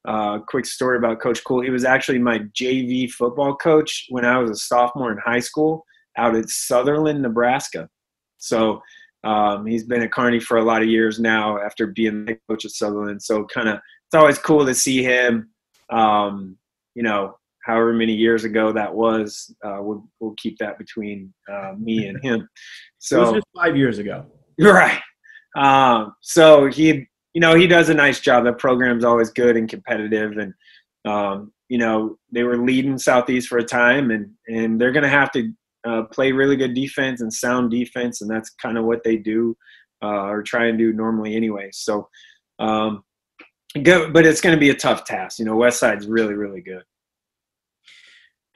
uh, 0.07 0.39
quick 0.47 0.65
story 0.65 0.97
about 0.97 1.19
Coach 1.19 1.43
Cool. 1.43 1.61
He 1.61 1.69
was 1.69 1.85
actually 1.85 2.19
my 2.19 2.39
JV 2.59 3.09
football 3.09 3.55
coach 3.55 4.05
when 4.09 4.25
I 4.25 4.37
was 4.37 4.51
a 4.51 4.55
sophomore 4.55 5.11
in 5.11 5.17
high 5.17 5.39
school 5.39 5.83
out 6.17 6.35
at 6.35 6.49
Sutherland, 6.49 7.21
Nebraska. 7.21 7.89
So 8.37 8.81
um, 9.25 9.65
he's 9.65 9.83
been 9.83 10.03
at 10.03 10.11
Kearney 10.11 10.39
for 10.39 10.57
a 10.57 10.63
lot 10.63 10.83
of 10.83 10.87
years 10.87 11.19
now 11.19 11.59
after 11.59 11.87
being 11.87 12.25
the 12.25 12.37
coach 12.47 12.63
at 12.63 12.71
Sutherland. 12.71 13.21
So 13.21 13.43
kind 13.45 13.67
of 13.67 13.79
it's 14.07 14.15
always 14.15 14.37
cool 14.37 14.65
to 14.65 14.75
see 14.75 15.03
him. 15.03 15.49
Um, 15.89 16.57
you 16.93 17.01
know, 17.03 17.35
however 17.63 17.91
many 17.91 18.13
years 18.13 18.43
ago 18.43 18.71
that 18.71 18.93
was, 18.93 19.53
uh, 19.65 19.79
we'll, 19.79 20.07
we'll 20.19 20.35
keep 20.37 20.59
that 20.59 20.77
between 20.77 21.33
uh, 21.51 21.73
me 21.77 22.07
and 22.07 22.23
him. 22.23 22.41
it 22.41 22.47
So 22.99 23.21
was 23.21 23.31
just 23.31 23.47
five 23.57 23.75
years 23.75 23.97
ago. 23.97 24.25
Right. 24.59 25.01
Um, 25.57 26.15
so 26.21 26.67
he, 26.67 27.07
you 27.33 27.41
know, 27.41 27.55
he 27.55 27.65
does 27.65 27.89
a 27.89 27.93
nice 27.93 28.19
job. 28.19 28.43
The 28.43 28.53
program's 28.53 29.03
always 29.03 29.31
good 29.31 29.57
and 29.57 29.67
competitive, 29.67 30.37
and 30.37 30.53
um, 31.05 31.51
you 31.67 31.77
know, 31.77 32.17
they 32.31 32.43
were 32.43 32.57
leading 32.57 32.97
Southeast 32.97 33.47
for 33.49 33.57
a 33.57 33.63
time, 33.63 34.11
and 34.11 34.31
and 34.47 34.79
they're 34.79 34.93
going 34.93 35.03
to 35.03 35.09
have 35.09 35.31
to 35.33 35.51
uh, 35.85 36.03
play 36.03 36.31
really 36.31 36.55
good 36.55 36.73
defense 36.73 37.21
and 37.21 37.33
sound 37.33 37.71
defense, 37.71 38.21
and 38.21 38.29
that's 38.29 38.49
kind 38.49 38.77
of 38.77 38.85
what 38.85 39.03
they 39.03 39.17
do 39.17 39.55
uh, 40.03 40.25
or 40.27 40.43
try 40.43 40.67
and 40.67 40.77
do 40.77 40.93
normally 40.93 41.35
anyway. 41.35 41.69
So, 41.71 42.09
um, 42.59 43.03
go, 43.83 44.11
but 44.11 44.25
it's 44.25 44.41
going 44.41 44.55
to 44.55 44.59
be 44.59 44.69
a 44.69 44.75
tough 44.75 45.05
task. 45.05 45.39
You 45.39 45.45
know, 45.45 45.55
West 45.55 45.79
Side's 45.79 46.07
really, 46.07 46.33
really 46.33 46.61
good. 46.61 46.83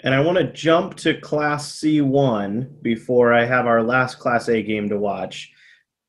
And 0.03 0.15
I 0.15 0.21
want 0.21 0.37
to 0.37 0.51
jump 0.53 0.95
to 0.97 1.19
Class 1.19 1.79
C1 1.79 2.81
before 2.81 3.33
I 3.33 3.45
have 3.45 3.65
our 3.65 3.83
last 3.83 4.17
Class 4.19 4.47
A 4.47 4.63
game 4.63 4.87
to 4.89 4.97
watch. 4.97 5.51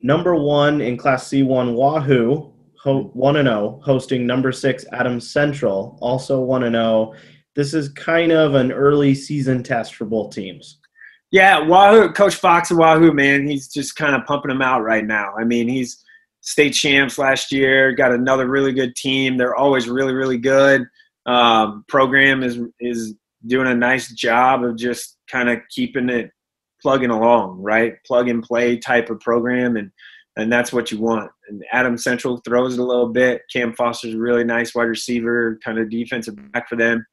Number 0.01 0.37
one 0.37 0.81
in 0.81 0.97
Class 0.97 1.29
C1, 1.29 1.75
Wahoo, 1.75 2.53
ho- 2.81 3.11
1 3.13 3.35
0, 3.35 3.81
hosting 3.83 4.27
number 4.27 4.53
six, 4.53 4.85
Adams 4.93 5.31
Central, 5.31 5.99
also 6.01 6.41
1 6.41 6.71
0. 6.71 7.15
This 7.57 7.75
is 7.75 7.89
kind 7.89 8.31
of 8.31 8.55
an 8.55 8.71
early 8.71 9.15
season 9.15 9.63
test 9.63 9.97
for 9.97 10.05
both 10.05 10.33
teams. 10.33 10.80
Yeah, 11.31 11.61
Wahoo, 11.61 12.13
Coach 12.13 12.35
Fox 12.35 12.71
of 12.71 12.79
Wahoo, 12.79 13.13
man, 13.13 13.47
he's 13.47 13.69
just 13.69 13.95
kind 13.95 14.17
of 14.17 14.25
pumping 14.27 14.49
them 14.49 14.63
out 14.63 14.83
right 14.83 15.05
now. 15.07 15.33
I 15.39 15.45
mean, 15.45 15.69
he's 15.69 16.03
state 16.41 16.71
champs 16.71 17.19
last 17.19 17.53
year, 17.53 17.93
got 17.93 18.13
another 18.13 18.49
really 18.49 18.73
good 18.73 18.97
team. 18.97 19.37
They're 19.37 19.55
always 19.55 19.89
really, 19.89 20.13
really 20.13 20.39
good. 20.39 20.87
Um, 21.27 21.85
program 21.89 22.43
is 22.43 22.59
is 22.81 23.15
doing 23.47 23.69
a 23.69 23.75
nice 23.75 24.13
job 24.13 24.65
of 24.65 24.77
just 24.77 25.17
kind 25.31 25.49
of 25.49 25.59
keeping 25.71 26.09
it 26.09 26.31
plugging 26.83 27.11
along, 27.11 27.61
right? 27.61 27.95
Plug 28.07 28.29
and 28.29 28.43
play 28.43 28.79
type 28.79 29.11
of 29.11 29.21
program, 29.21 29.77
and 29.77 29.91
and 30.37 30.51
that's 30.53 30.73
what 30.73 30.91
you 30.91 30.99
want. 30.99 31.31
And 31.49 31.63
Adams 31.73 32.03
Central 32.03 32.39
throws 32.39 32.75
it 32.75 32.81
a 32.81 32.85
little 32.85 33.09
bit. 33.09 33.43
Cam 33.53 33.75
Foster's 33.75 34.15
a 34.15 34.19
really 34.19 34.45
nice 34.45 34.75
wide 34.75 34.85
receiver, 34.85 35.59
kind 35.65 35.79
of 35.79 35.91
defensive 35.91 36.35
back 36.53 36.69
for 36.69 36.77
them. 36.77 37.05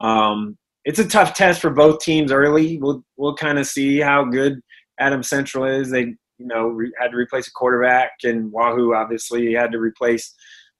Um, 0.00 0.56
it's 0.88 0.98
a 0.98 1.06
tough 1.06 1.34
test 1.34 1.60
for 1.60 1.68
both 1.68 2.00
teams 2.00 2.32
early. 2.32 2.78
We'll 2.78 3.04
we'll 3.18 3.34
kind 3.34 3.58
of 3.58 3.66
see 3.66 4.00
how 4.00 4.24
good 4.24 4.58
Adams 4.98 5.28
Central 5.28 5.66
is. 5.66 5.90
They 5.90 6.00
you 6.00 6.46
know 6.46 6.68
re- 6.68 6.94
had 6.98 7.10
to 7.10 7.16
replace 7.18 7.46
a 7.46 7.52
quarterback, 7.52 8.12
and 8.24 8.50
Wahoo 8.50 8.94
obviously 8.94 9.52
had 9.52 9.70
to 9.72 9.78
replace 9.78 10.34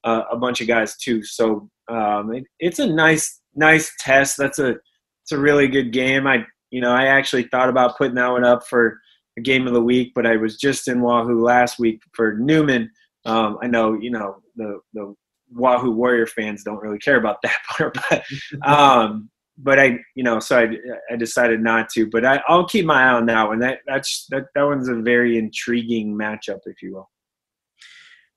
uh, 0.05 0.23
a 0.33 0.37
bunch 0.39 0.63
of 0.63 0.67
guys 0.67 0.97
too. 0.97 1.23
So 1.23 1.69
um, 1.89 2.33
it, 2.33 2.45
it's 2.59 2.79
a 2.79 2.87
nice 2.87 3.39
nice 3.55 3.93
test. 4.01 4.39
That's 4.39 4.59
a 4.59 4.77
it's 5.25 5.33
a 5.33 5.39
really 5.39 5.69
good 5.69 5.93
game. 5.93 6.27
I 6.27 6.47
you 6.71 6.81
know 6.81 6.91
I 6.93 7.09
actually 7.09 7.43
thought 7.43 7.69
about 7.69 7.99
putting 7.99 8.15
that 8.15 8.33
one 8.33 8.45
up 8.45 8.67
for 8.67 8.99
a 9.37 9.43
game 9.43 9.67
of 9.67 9.75
the 9.75 9.83
week, 9.83 10.13
but 10.15 10.27
I 10.27 10.37
was 10.37 10.57
just 10.57 10.89
in 10.89 11.03
Wahoo 11.03 11.45
last 11.45 11.79
week 11.79 12.01
for 12.15 12.33
Newman. 12.39 12.91
Um, 13.27 13.59
I 13.63 13.67
know 13.67 13.93
you 13.93 14.11
know 14.11 14.37
the 14.57 14.81
the 14.95 15.15
Wahoo 15.53 15.91
Warrior 15.91 16.27
fans 16.27 16.65
don't 16.65 16.81
really 16.81 16.99
care 16.99 17.19
about 17.19 17.43
that 17.43 17.59
part, 17.69 17.99
but 18.09 18.25
um, 18.67 19.29
but 19.59 19.79
I, 19.79 19.99
you 20.15 20.23
know, 20.23 20.39
so 20.39 20.59
I, 20.59 20.69
I 21.13 21.17
decided 21.17 21.61
not 21.61 21.89
to. 21.91 22.09
But 22.09 22.25
I, 22.25 22.41
I'll 22.49 22.67
keep 22.67 22.87
my 22.87 23.05
eye 23.05 23.15
on 23.15 23.27
that 23.27 23.47
one. 23.47 23.59
That 23.59 23.81
that's 23.87 24.27
that, 24.31 24.45
that 24.55 24.63
one's 24.63 24.89
a 24.89 24.95
very 24.95 25.37
intriguing 25.37 26.17
matchup, 26.17 26.61
if 26.67 26.81
you 26.83 26.95
will. 26.95 27.11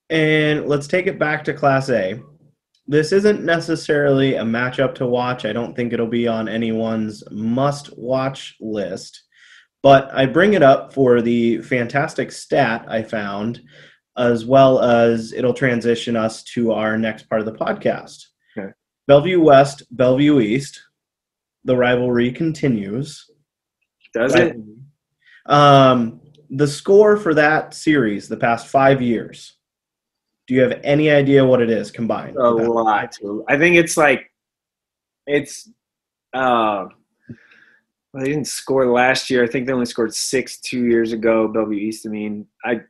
And 0.09 0.67
let's 0.67 0.87
take 0.87 1.07
it 1.07 1.19
back 1.19 1.43
to 1.45 1.53
Class 1.53 1.89
A. 1.89 2.21
This 2.87 3.11
isn't 3.11 3.43
necessarily 3.43 4.35
a 4.35 4.43
matchup 4.43 4.95
to 4.95 5.05
watch. 5.05 5.45
I 5.45 5.53
don't 5.53 5.75
think 5.75 5.93
it'll 5.93 6.07
be 6.07 6.27
on 6.27 6.49
anyone's 6.49 7.23
must 7.31 7.97
watch 7.97 8.55
list. 8.59 9.23
But 9.83 10.13
I 10.13 10.25
bring 10.25 10.53
it 10.53 10.61
up 10.61 10.93
for 10.93 11.21
the 11.21 11.59
fantastic 11.59 12.31
stat 12.31 12.85
I 12.87 13.03
found, 13.03 13.61
as 14.17 14.45
well 14.45 14.79
as 14.81 15.31
it'll 15.33 15.53
transition 15.53 16.15
us 16.15 16.43
to 16.43 16.71
our 16.73 16.97
next 16.97 17.29
part 17.29 17.41
of 17.41 17.45
the 17.45 17.53
podcast. 17.53 18.25
Okay. 18.57 18.71
Bellevue 19.07 19.41
West, 19.41 19.83
Bellevue 19.91 20.39
East. 20.39 20.81
The 21.63 21.75
rivalry 21.75 22.31
continues. 22.31 23.29
Does 24.13 24.35
it? 24.35 24.57
Um, 25.45 26.21
the 26.49 26.67
score 26.67 27.17
for 27.17 27.33
that 27.33 27.73
series, 27.73 28.27
the 28.27 28.37
past 28.37 28.67
five 28.67 29.01
years, 29.01 29.57
do 30.47 30.55
you 30.55 30.61
have 30.61 30.79
any 30.83 31.09
idea 31.09 31.45
what 31.45 31.61
it 31.61 31.69
is 31.69 31.91
combined? 31.91 32.35
A 32.35 32.49
lot. 32.49 33.15
I 33.47 33.57
think 33.57 33.77
it's 33.77 33.95
like 33.95 34.29
it's 35.27 35.69
uh 36.33 36.85
well, 38.13 38.23
they 38.23 38.31
didn't 38.31 38.47
score 38.47 38.91
last 38.91 39.29
year. 39.29 39.43
I 39.43 39.47
think 39.47 39.65
they 39.65 39.73
only 39.73 39.85
scored 39.85 40.13
six 40.13 40.59
two 40.59 40.85
years 40.85 41.13
ago. 41.13 41.47
Bellevue 41.47 41.77
East. 41.77 42.05
I 42.05 42.09
mean, 42.09 42.45
I 42.65 42.81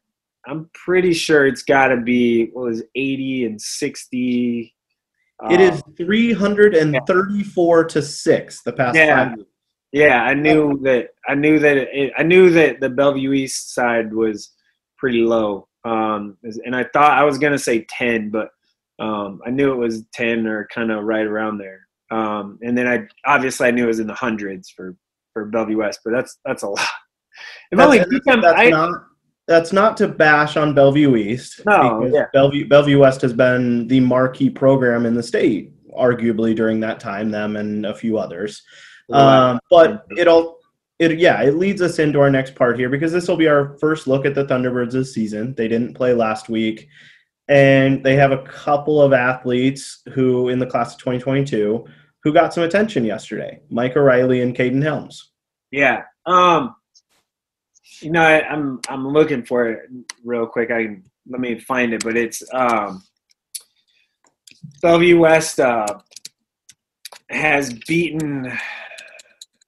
I'm 0.48 0.70
pretty 0.74 1.14
sure 1.14 1.46
it's 1.46 1.62
got 1.62 1.90
to 1.90 1.98
be 1.98 2.50
what 2.54 2.66
was 2.66 2.84
80 2.96 3.46
and 3.46 3.62
60. 3.62 4.76
It 5.50 5.60
is 5.60 5.82
334 5.98 7.84
to 7.86 8.02
six 8.02 8.62
the 8.62 8.74
past 8.74 8.96
Yeah. 8.96 9.30
five. 9.30 9.38
years. 9.38 9.48
Yeah, 9.94 10.24
I 10.24 10.34
knew 10.34 10.80
that. 10.84 11.10
I 11.28 11.36
knew 11.36 11.60
that. 11.60 11.78
It, 11.78 12.14
I 12.18 12.24
knew 12.24 12.50
that 12.52 12.80
the 12.80 12.90
Bellevue 12.90 13.34
East 13.34 13.74
side 13.74 14.14
was 14.14 14.54
pretty 14.98 15.22
low. 15.22 15.68
Um, 15.84 16.38
and 16.64 16.76
I 16.76 16.84
thought 16.94 17.18
I 17.18 17.24
was 17.26 17.38
gonna 17.38 17.58
say 17.58 17.86
ten, 17.90 18.30
but 18.30 18.50
um, 19.00 19.42
I 19.46 19.50
knew 19.50 19.74
it 19.74 19.78
was 19.78 20.04
ten 20.14 20.48
or 20.48 20.68
kind 20.74 20.92
of 20.92 21.04
right 21.04 21.26
around 21.26 21.58
there. 21.58 21.88
Um, 22.10 22.58
and 22.62 22.78
then 22.78 22.88
I 22.88 23.08
obviously 23.26 23.68
I 23.68 23.72
knew 23.72 23.84
it 23.86 23.88
was 23.88 24.00
in 24.00 24.08
the 24.08 24.14
hundreds 24.14 24.70
for 24.70 24.96
for 25.34 25.46
Bellevue 25.46 25.78
West, 25.80 26.00
but 26.06 26.12
that's 26.12 26.38
that's 26.46 26.64
a 26.64 26.70
lot. 26.70 26.80
If 27.72 27.78
That's, 27.78 27.86
only 27.86 28.00
and 28.00 28.10
beat 28.10 28.22
that's, 28.26 28.42
that's 28.42 28.60
I, 28.60 28.70
not 28.70 28.92
that's 29.52 29.74
not 29.74 29.98
to 29.98 30.08
bash 30.08 30.56
on 30.56 30.74
Bellevue 30.74 31.16
East. 31.18 31.62
No, 31.66 32.06
yeah. 32.06 32.26
Bellevue 32.32 32.68
Bellevue 32.68 33.00
West 33.00 33.22
has 33.22 33.34
been 33.34 33.88
the 33.88 34.00
marquee 34.00 34.50
program 34.50 35.06
in 35.06 35.14
the 35.14 35.22
state, 35.22 35.74
arguably 35.92 36.56
during 36.56 36.80
that 36.80 37.00
time. 37.02 37.32
Them 37.32 37.58
and 37.58 37.86
a 37.86 37.94
few 37.94 38.18
others. 38.18 38.64
Um, 39.12 39.60
but 39.70 40.06
it'll 40.18 40.60
it 41.00 41.20
yeah 41.20 41.42
it 41.42 41.58
leads 41.58 41.82
us 41.82 42.00
into 42.00 42.22
our 42.22 42.30
next 42.30 42.56
part 42.56 42.80
here 42.80 42.88
because 42.88 43.12
this 43.12 43.28
will 43.28 43.36
be 43.36 43.50
our 43.50 43.78
first 43.80 44.08
look 44.08 44.26
at 44.26 44.36
the 44.36 44.46
Thunderbirds 44.46 44.94
this 44.94 45.14
season. 45.14 45.54
They 45.56 45.68
didn't 45.68 45.96
play 45.96 46.14
last 46.14 46.48
week, 46.48 46.88
and 47.50 48.04
they 48.04 48.16
have 48.16 48.32
a 48.32 48.44
couple 48.44 49.02
of 49.02 49.12
athletes 49.12 50.02
who 50.14 50.48
in 50.48 50.60
the 50.60 50.66
class 50.66 50.94
of 50.94 51.00
2022 51.00 51.86
who 52.24 52.32
got 52.32 52.54
some 52.54 52.64
attention 52.64 53.04
yesterday. 53.04 53.60
Micah 53.70 54.02
Riley 54.02 54.42
and 54.42 54.56
Caden 54.56 54.82
Helms. 54.82 55.32
Yeah. 55.72 56.04
Um 56.26 56.76
you 58.02 58.12
know, 58.12 58.22
I, 58.22 58.48
I'm 58.48 58.80
I'm 58.90 59.08
looking 59.08 59.44
for 59.46 59.70
it 59.70 59.90
real 60.24 60.46
quick. 60.46 60.72
I 60.72 60.84
can 60.84 61.04
let 61.28 61.40
me 61.40 61.60
find 61.60 61.94
it, 61.94 62.04
but 62.04 62.18
it's 62.18 62.44
um 62.54 63.04
Bellevue 64.82 65.20
West 65.20 65.60
uh 65.60 65.86
has 67.30 67.74
beaten 67.88 68.52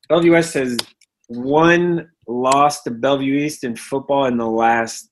Bellevue 0.09 0.31
West 0.33 0.53
has 0.55 0.77
one 1.27 2.09
loss 2.27 2.83
to 2.83 2.91
Bellevue 2.91 3.35
East 3.35 3.63
in 3.63 3.75
football 3.75 4.25
in 4.25 4.37
the 4.37 4.47
last 4.47 5.09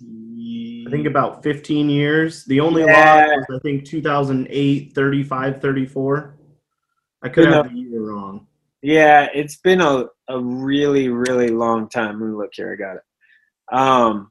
I 0.00 0.90
think 0.90 1.06
about 1.06 1.42
15 1.44 1.88
years. 1.88 2.44
The 2.46 2.58
only 2.60 2.82
Yeah. 2.82 2.92
loss 2.92 3.46
was, 3.48 3.60
I 3.60 3.62
think, 3.62 3.84
2008, 3.84 4.92
35, 4.94 5.60
34. 5.60 6.34
I 7.22 7.28
could 7.28 7.44
Good 7.44 7.52
have 7.52 7.70
the 7.70 7.78
year 7.78 8.00
wrong. 8.00 8.48
Yeah, 8.82 9.28
it's 9.32 9.56
been 9.56 9.80
a, 9.80 10.06
a 10.28 10.38
really, 10.40 11.08
really 11.08 11.48
long 11.48 11.88
time. 11.88 12.20
Let 12.20 12.28
me 12.28 12.34
look 12.34 12.50
here. 12.52 12.72
I 12.72 12.76
got 12.76 12.96
it. 12.96 13.02
Um, 13.72 14.30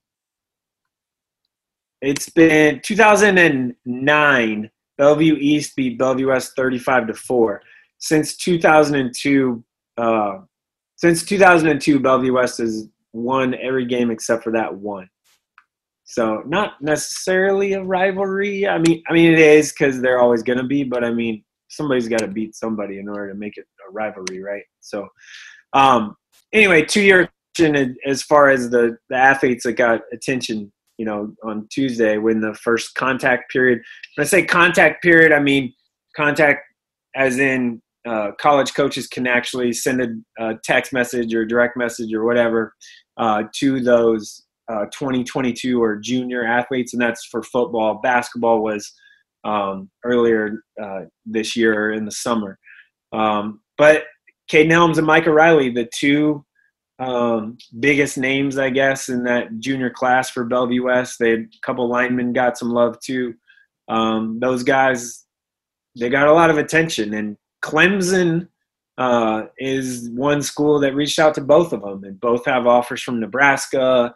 it's 2.01 2.29
been 2.29 2.81
2009. 2.83 4.71
Bellevue 4.97 5.35
East 5.39 5.75
beat 5.75 5.97
Bellevue 5.97 6.27
West 6.27 6.53
35 6.55 7.07
to 7.07 7.13
four. 7.13 7.61
Since 7.97 8.35
2002, 8.37 9.63
uh, 9.97 10.39
since 10.97 11.23
2002, 11.23 11.99
Bellevue 11.99 12.33
West 12.33 12.57
has 12.57 12.87
won 13.13 13.55
every 13.55 13.85
game 13.85 14.11
except 14.11 14.43
for 14.43 14.51
that 14.51 14.73
one. 14.73 15.09
So 16.03 16.43
not 16.45 16.81
necessarily 16.81 17.73
a 17.73 17.81
rivalry. 17.81 18.67
I 18.67 18.79
mean, 18.79 19.01
I 19.07 19.13
mean 19.13 19.31
it 19.31 19.39
is 19.39 19.71
because 19.71 20.01
they're 20.01 20.19
always 20.19 20.43
to 20.57 20.65
be. 20.65 20.83
But 20.83 21.05
I 21.05 21.11
mean, 21.11 21.43
somebody's 21.71 22.07
got 22.07 22.19
to 22.19 22.27
beat 22.27 22.55
somebody 22.55 22.99
in 22.99 23.07
order 23.07 23.29
to 23.29 23.35
make 23.35 23.57
it 23.57 23.65
a 23.87 23.91
rivalry, 23.91 24.41
right? 24.43 24.63
So, 24.81 25.07
um, 25.73 26.15
anyway, 26.53 26.83
two 26.83 27.01
year 27.01 27.29
as 28.05 28.21
far 28.23 28.49
as 28.49 28.69
the 28.69 28.97
the 29.09 29.15
athletes 29.15 29.63
that 29.63 29.73
got 29.73 30.01
attention, 30.13 30.71
you 30.97 31.05
know, 31.05 31.33
on 31.43 31.67
Tuesday 31.71 32.17
when 32.17 32.39
the 32.39 32.53
first 32.55 32.95
contact 32.95 33.51
period. 33.51 33.81
When 34.15 34.25
I 34.25 34.27
say 34.27 34.45
contact 34.45 35.03
period, 35.03 35.31
I 35.31 35.39
mean 35.39 35.73
contact 36.15 36.61
as 37.15 37.39
in 37.39 37.81
uh, 38.07 38.31
college 38.39 38.73
coaches 38.73 39.07
can 39.07 39.27
actually 39.27 39.73
send 39.73 40.01
a, 40.01 40.43
a 40.43 40.55
text 40.63 40.93
message 40.93 41.33
or 41.33 41.45
direct 41.45 41.77
message 41.77 42.13
or 42.13 42.23
whatever 42.25 42.73
uh, 43.17 43.43
to 43.55 43.79
those 43.79 44.43
uh, 44.71 44.85
2022 44.85 45.81
or 45.81 45.97
junior 45.97 46.45
athletes, 46.45 46.93
and 46.93 47.01
that's 47.01 47.25
for 47.25 47.43
football. 47.43 47.99
Basketball 48.01 48.63
was 48.63 48.91
um, 49.43 49.89
earlier 50.03 50.63
uh, 50.81 50.90
this 51.31 51.55
year 51.55 51.93
in 51.93 52.05
the 52.05 52.11
summer. 52.11 52.59
Um, 53.13 53.61
but 53.77 54.03
Caden 54.51 54.71
Helms 54.71 54.97
and 54.97 55.07
Micah 55.07 55.31
Riley, 55.31 55.69
the 55.69 55.89
two 55.93 56.45
um, 56.99 57.57
biggest 57.79 58.17
names, 58.17 58.57
I 58.57 58.69
guess, 58.69 59.09
in 59.09 59.23
that 59.23 59.59
junior 59.59 59.89
class 59.89 60.29
for 60.29 60.43
Bellevue 60.43 60.83
West. 60.83 61.17
They 61.19 61.31
had 61.31 61.39
a 61.39 61.59
couple 61.61 61.87
linemen 61.89 62.33
got 62.33 62.57
some 62.57 62.69
love 62.69 62.99
too. 62.99 63.33
Um, 63.87 64.39
those 64.39 64.63
guys, 64.63 65.25
they 65.99 66.09
got 66.09 66.27
a 66.27 66.33
lot 66.33 66.49
of 66.49 66.57
attention. 66.57 67.13
And 67.15 67.37
Clemson 67.63 68.47
uh, 68.97 69.43
is 69.57 70.09
one 70.11 70.41
school 70.41 70.79
that 70.79 70.93
reached 70.93 71.17
out 71.17 71.33
to 71.35 71.41
both 71.41 71.73
of 71.73 71.81
them, 71.81 72.03
and 72.03 72.19
both 72.19 72.45
have 72.45 72.67
offers 72.67 73.01
from 73.01 73.19
Nebraska. 73.19 74.13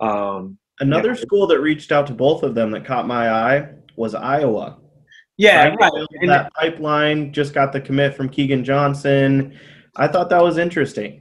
Um, 0.00 0.58
Another 0.80 1.10
Yeah. 1.10 1.20
school 1.20 1.46
that 1.48 1.60
reached 1.60 1.92
out 1.92 2.06
to 2.08 2.14
both 2.14 2.42
of 2.42 2.54
them 2.54 2.70
that 2.72 2.84
caught 2.84 3.06
my 3.06 3.30
eye 3.30 3.68
was 3.96 4.14
Iowa. 4.14 4.78
Yeah, 5.36 5.70
to 5.70 5.76
right. 5.76 5.92
build 5.92 6.08
And- 6.20 6.30
that 6.30 6.52
pipeline 6.54 7.32
just 7.32 7.54
got 7.54 7.72
the 7.72 7.80
commit 7.80 8.14
from 8.14 8.28
Keegan 8.28 8.64
Johnson. 8.64 9.58
I 9.96 10.08
thought 10.08 10.30
that 10.30 10.42
was 10.42 10.58
interesting. 10.58 11.20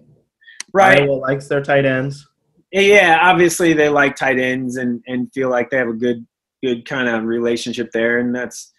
right. 0.74 1.02
Iowa 1.02 1.14
likes 1.14 1.48
their 1.48 1.62
tight 1.62 1.86
ends. 1.86 2.28
Yeah, 2.72 3.20
obviously 3.22 3.74
they 3.74 3.90
like 3.90 4.16
tight 4.16 4.40
ends 4.40 4.78
and 4.78 5.04
and 5.08 5.32
feel 5.34 5.50
like 5.50 5.70
they 5.70 5.78
have 5.78 5.90
a 5.90 5.94
good 5.94 6.26
good 6.64 6.86
kind 6.86 7.10
of 7.10 7.24
relationship 7.26 7.90
there, 7.92 8.20
and 8.20 8.34
that's 8.34 8.72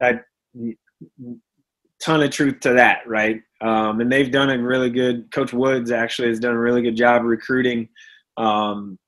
that 0.00 0.24
ton 2.02 2.22
of 2.22 2.30
truth 2.30 2.60
to 2.60 2.72
that, 2.74 3.06
right? 3.06 3.40
Um, 3.60 4.00
and 4.00 4.10
they've 4.10 4.30
done 4.30 4.50
a 4.50 4.58
really 4.60 4.90
good. 4.90 5.30
Coach 5.32 5.52
Woods 5.52 5.90
actually 5.90 6.28
has 6.28 6.40
done 6.40 6.54
a 6.54 6.58
really 6.58 6.82
good 6.82 6.96
job 6.96 7.22
recruiting 7.22 7.88
um, 8.36 8.98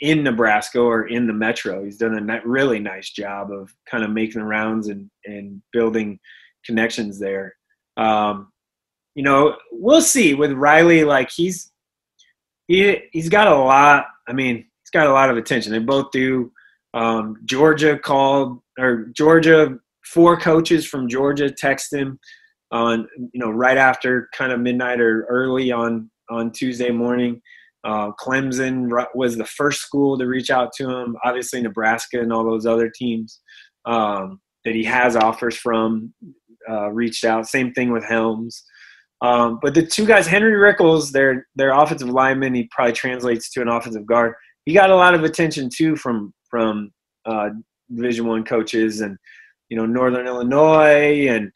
in 0.00 0.22
Nebraska 0.22 0.80
or 0.80 1.08
in 1.08 1.26
the 1.26 1.32
Metro. 1.32 1.84
He's 1.84 1.98
done 1.98 2.30
a 2.30 2.40
really 2.44 2.78
nice 2.78 3.10
job 3.10 3.50
of 3.50 3.74
kind 3.90 4.04
of 4.04 4.10
making 4.10 4.40
the 4.40 4.46
rounds 4.46 4.88
and 4.88 5.10
and 5.24 5.62
building 5.72 6.18
connections 6.64 7.18
there. 7.18 7.54
Um, 7.96 8.52
you 9.14 9.22
know, 9.22 9.56
we'll 9.72 10.02
see 10.02 10.34
with 10.34 10.52
Riley. 10.52 11.04
Like 11.04 11.30
he's 11.30 11.72
he 12.68 13.02
he's 13.12 13.28
got 13.28 13.48
a 13.48 13.56
lot. 13.56 14.06
I 14.28 14.32
mean, 14.32 14.56
he's 14.56 14.90
got 14.92 15.06
a 15.06 15.12
lot 15.12 15.30
of 15.30 15.36
attention. 15.36 15.72
They 15.72 15.78
both 15.78 16.10
do. 16.10 16.52
Um, 16.94 17.36
Georgia 17.44 17.98
called 17.98 18.60
or 18.78 19.06
Georgia 19.14 19.78
four 20.04 20.38
coaches 20.38 20.86
from 20.86 21.08
Georgia 21.08 21.50
text 21.50 21.92
him 21.92 22.18
on 22.70 23.08
you 23.32 23.40
know 23.40 23.50
right 23.50 23.76
after 23.76 24.28
kind 24.34 24.52
of 24.52 24.60
midnight 24.60 25.00
or 25.00 25.24
early 25.28 25.72
on 25.72 26.10
on 26.30 26.52
Tuesday 26.52 26.90
morning. 26.90 27.40
Uh, 27.86 28.10
Clemson 28.18 28.90
was 29.14 29.36
the 29.36 29.44
first 29.44 29.80
school 29.80 30.18
to 30.18 30.26
reach 30.26 30.50
out 30.50 30.72
to 30.72 30.90
him. 30.90 31.16
Obviously, 31.24 31.62
Nebraska 31.62 32.20
and 32.20 32.32
all 32.32 32.44
those 32.44 32.66
other 32.66 32.90
teams 32.90 33.40
um, 33.84 34.40
that 34.64 34.74
he 34.74 34.82
has 34.82 35.14
offers 35.14 35.56
from 35.56 36.12
uh, 36.68 36.90
reached 36.90 37.24
out. 37.24 37.46
Same 37.46 37.72
thing 37.72 37.92
with 37.92 38.04
Helms. 38.04 38.64
Um, 39.22 39.60
but 39.62 39.72
the 39.72 39.86
two 39.86 40.04
guys, 40.04 40.26
Henry 40.26 40.54
Rickles, 40.54 41.12
their 41.12 41.46
their 41.54 41.70
offensive 41.70 42.08
lineman, 42.10 42.54
he 42.54 42.68
probably 42.72 42.92
translates 42.92 43.50
to 43.52 43.62
an 43.62 43.68
offensive 43.68 44.04
guard. 44.04 44.34
He 44.64 44.74
got 44.74 44.90
a 44.90 44.96
lot 44.96 45.14
of 45.14 45.22
attention 45.22 45.70
too 45.72 45.94
from 45.94 46.34
from 46.50 46.90
uh, 47.24 47.50
Division 47.94 48.26
One 48.26 48.44
coaches 48.44 49.00
and 49.00 49.16
you 49.68 49.76
know 49.76 49.86
Northern 49.86 50.26
Illinois 50.26 51.28
and 51.28 51.52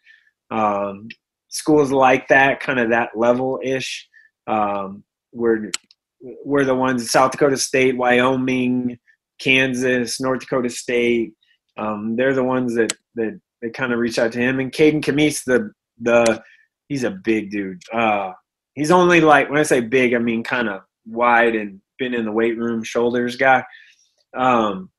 um, 0.52 1.08
schools 1.48 1.90
like 1.90 2.28
that, 2.28 2.60
kind 2.60 2.78
of 2.78 2.90
that 2.90 3.10
level 3.16 3.60
ish. 3.64 4.08
Um, 4.46 5.02
we're 5.32 5.70
we're 6.20 6.64
the 6.64 6.74
ones 6.74 7.10
South 7.10 7.32
Dakota 7.32 7.56
State, 7.56 7.96
Wyoming, 7.96 8.98
Kansas, 9.38 10.20
North 10.20 10.40
Dakota 10.40 10.68
State. 10.68 11.32
Um, 11.76 12.16
they're 12.16 12.34
the 12.34 12.44
ones 12.44 12.74
that 12.74 12.92
that 13.14 13.40
that 13.62 13.74
kind 13.74 13.92
of 13.92 13.98
reach 13.98 14.18
out 14.18 14.32
to 14.32 14.38
him. 14.38 14.60
And 14.60 14.72
Caden 14.72 15.02
Kamis, 15.02 15.44
the 15.44 15.70
the 16.00 16.42
he's 16.88 17.04
a 17.04 17.10
big 17.10 17.50
dude. 17.50 17.82
Uh, 17.92 18.32
he's 18.74 18.90
only 18.90 19.20
like 19.20 19.48
when 19.48 19.58
I 19.58 19.64
say 19.64 19.80
big, 19.80 20.14
I 20.14 20.18
mean 20.18 20.42
kind 20.42 20.68
of 20.68 20.82
wide 21.06 21.54
and 21.54 21.80
been 21.98 22.14
in 22.14 22.24
the 22.24 22.32
weight 22.32 22.58
room, 22.58 22.82
shoulders 22.82 23.36
guy. 23.36 23.64
Um, 24.36 24.90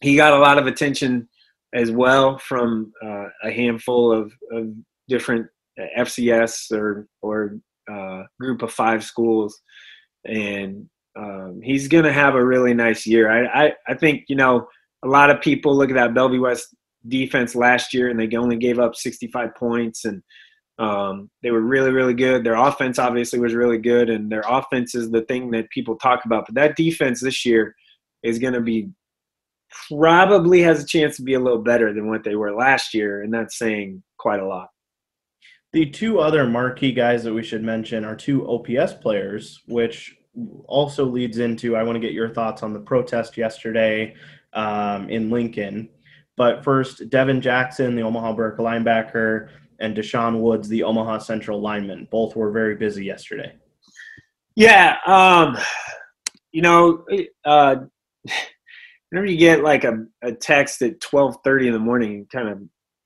he 0.00 0.16
got 0.16 0.32
a 0.32 0.38
lot 0.38 0.58
of 0.58 0.66
attention 0.66 1.28
as 1.74 1.90
well 1.90 2.38
from 2.38 2.92
uh, 3.04 3.26
a 3.42 3.50
handful 3.50 4.12
of, 4.12 4.32
of 4.52 4.72
different 5.08 5.46
FCS 5.98 6.72
or 6.72 7.06
or 7.22 7.58
uh, 7.90 8.22
group 8.40 8.62
of 8.62 8.72
five 8.72 9.04
schools, 9.04 9.60
and 10.24 10.88
um, 11.18 11.60
he's 11.62 11.88
going 11.88 12.04
to 12.04 12.12
have 12.12 12.34
a 12.34 12.44
really 12.44 12.74
nice 12.74 13.06
year. 13.06 13.30
I, 13.30 13.66
I 13.66 13.72
I 13.88 13.94
think 13.94 14.24
you 14.28 14.36
know 14.36 14.68
a 15.04 15.08
lot 15.08 15.30
of 15.30 15.40
people 15.40 15.76
look 15.76 15.90
at 15.90 15.96
that 15.96 16.14
Bellevue 16.14 16.42
West 16.42 16.74
defense 17.06 17.54
last 17.54 17.94
year, 17.94 18.08
and 18.10 18.18
they 18.18 18.36
only 18.36 18.56
gave 18.56 18.78
up 18.78 18.96
65 18.96 19.54
points 19.54 20.04
and 20.04 20.22
Um, 20.78 21.28
they 21.42 21.50
were 21.50 21.60
really, 21.60 21.90
really 21.90 22.14
good. 22.14 22.44
Their 22.44 22.54
offense 22.54 22.98
obviously 23.00 23.40
was 23.40 23.52
really 23.54 23.78
good, 23.78 24.08
and 24.10 24.30
their 24.30 24.44
offense 24.46 24.94
is 24.94 25.10
the 25.10 25.22
thing 25.22 25.50
that 25.50 25.70
people 25.70 25.96
talk 25.96 26.24
about. 26.24 26.46
But 26.46 26.54
that 26.54 26.76
defense 26.76 27.20
this 27.20 27.44
year 27.44 27.74
is 28.22 28.38
going 28.38 28.54
to 28.54 28.60
be 28.60 28.88
probably 29.88 30.62
has 30.62 30.82
a 30.82 30.86
chance 30.86 31.16
to 31.16 31.22
be 31.22 31.34
a 31.34 31.40
little 31.40 31.62
better 31.62 31.92
than 31.92 32.08
what 32.08 32.22
they 32.24 32.36
were 32.36 32.54
last 32.54 32.94
year, 32.94 33.22
and 33.22 33.32
that's 33.34 33.58
saying 33.58 34.02
quite 34.18 34.40
a 34.40 34.46
lot. 34.46 34.68
The 35.72 35.90
two 35.90 36.18
other 36.20 36.46
marquee 36.46 36.92
guys 36.92 37.22
that 37.24 37.34
we 37.34 37.42
should 37.42 37.62
mention 37.62 38.04
are 38.04 38.16
two 38.16 38.48
OPS 38.48 38.94
players, 38.94 39.62
which 39.66 40.16
also 40.66 41.04
leads 41.04 41.38
into 41.38 41.76
I 41.76 41.82
want 41.82 41.96
to 41.96 42.00
get 42.00 42.12
your 42.12 42.30
thoughts 42.30 42.62
on 42.62 42.72
the 42.72 42.80
protest 42.80 43.36
yesterday 43.36 44.14
um, 44.52 45.10
in 45.10 45.30
Lincoln. 45.30 45.88
But 46.36 46.62
first, 46.62 47.10
Devin 47.10 47.40
Jackson, 47.40 47.96
the 47.96 48.02
Omaha 48.02 48.32
Burke 48.34 48.58
linebacker, 48.58 49.48
and 49.80 49.96
Deshaun 49.96 50.40
Woods, 50.40 50.68
the 50.68 50.84
Omaha 50.84 51.18
Central 51.18 51.60
lineman. 51.60 52.08
Both 52.10 52.36
were 52.36 52.50
very 52.50 52.76
busy 52.76 53.04
yesterday. 53.04 53.54
Yeah, 54.54 54.96
um, 55.06 55.56
you 56.52 56.62
know, 56.62 57.04
uh, 57.44 57.76
whenever 59.10 59.26
you 59.26 59.36
get 59.36 59.62
like 59.62 59.84
a, 59.84 60.04
a 60.22 60.32
text 60.32 60.82
at 60.82 61.00
twelve 61.00 61.36
thirty 61.44 61.66
in 61.66 61.72
the 61.72 61.78
morning, 61.78 62.26
kind 62.30 62.48
of 62.48 62.60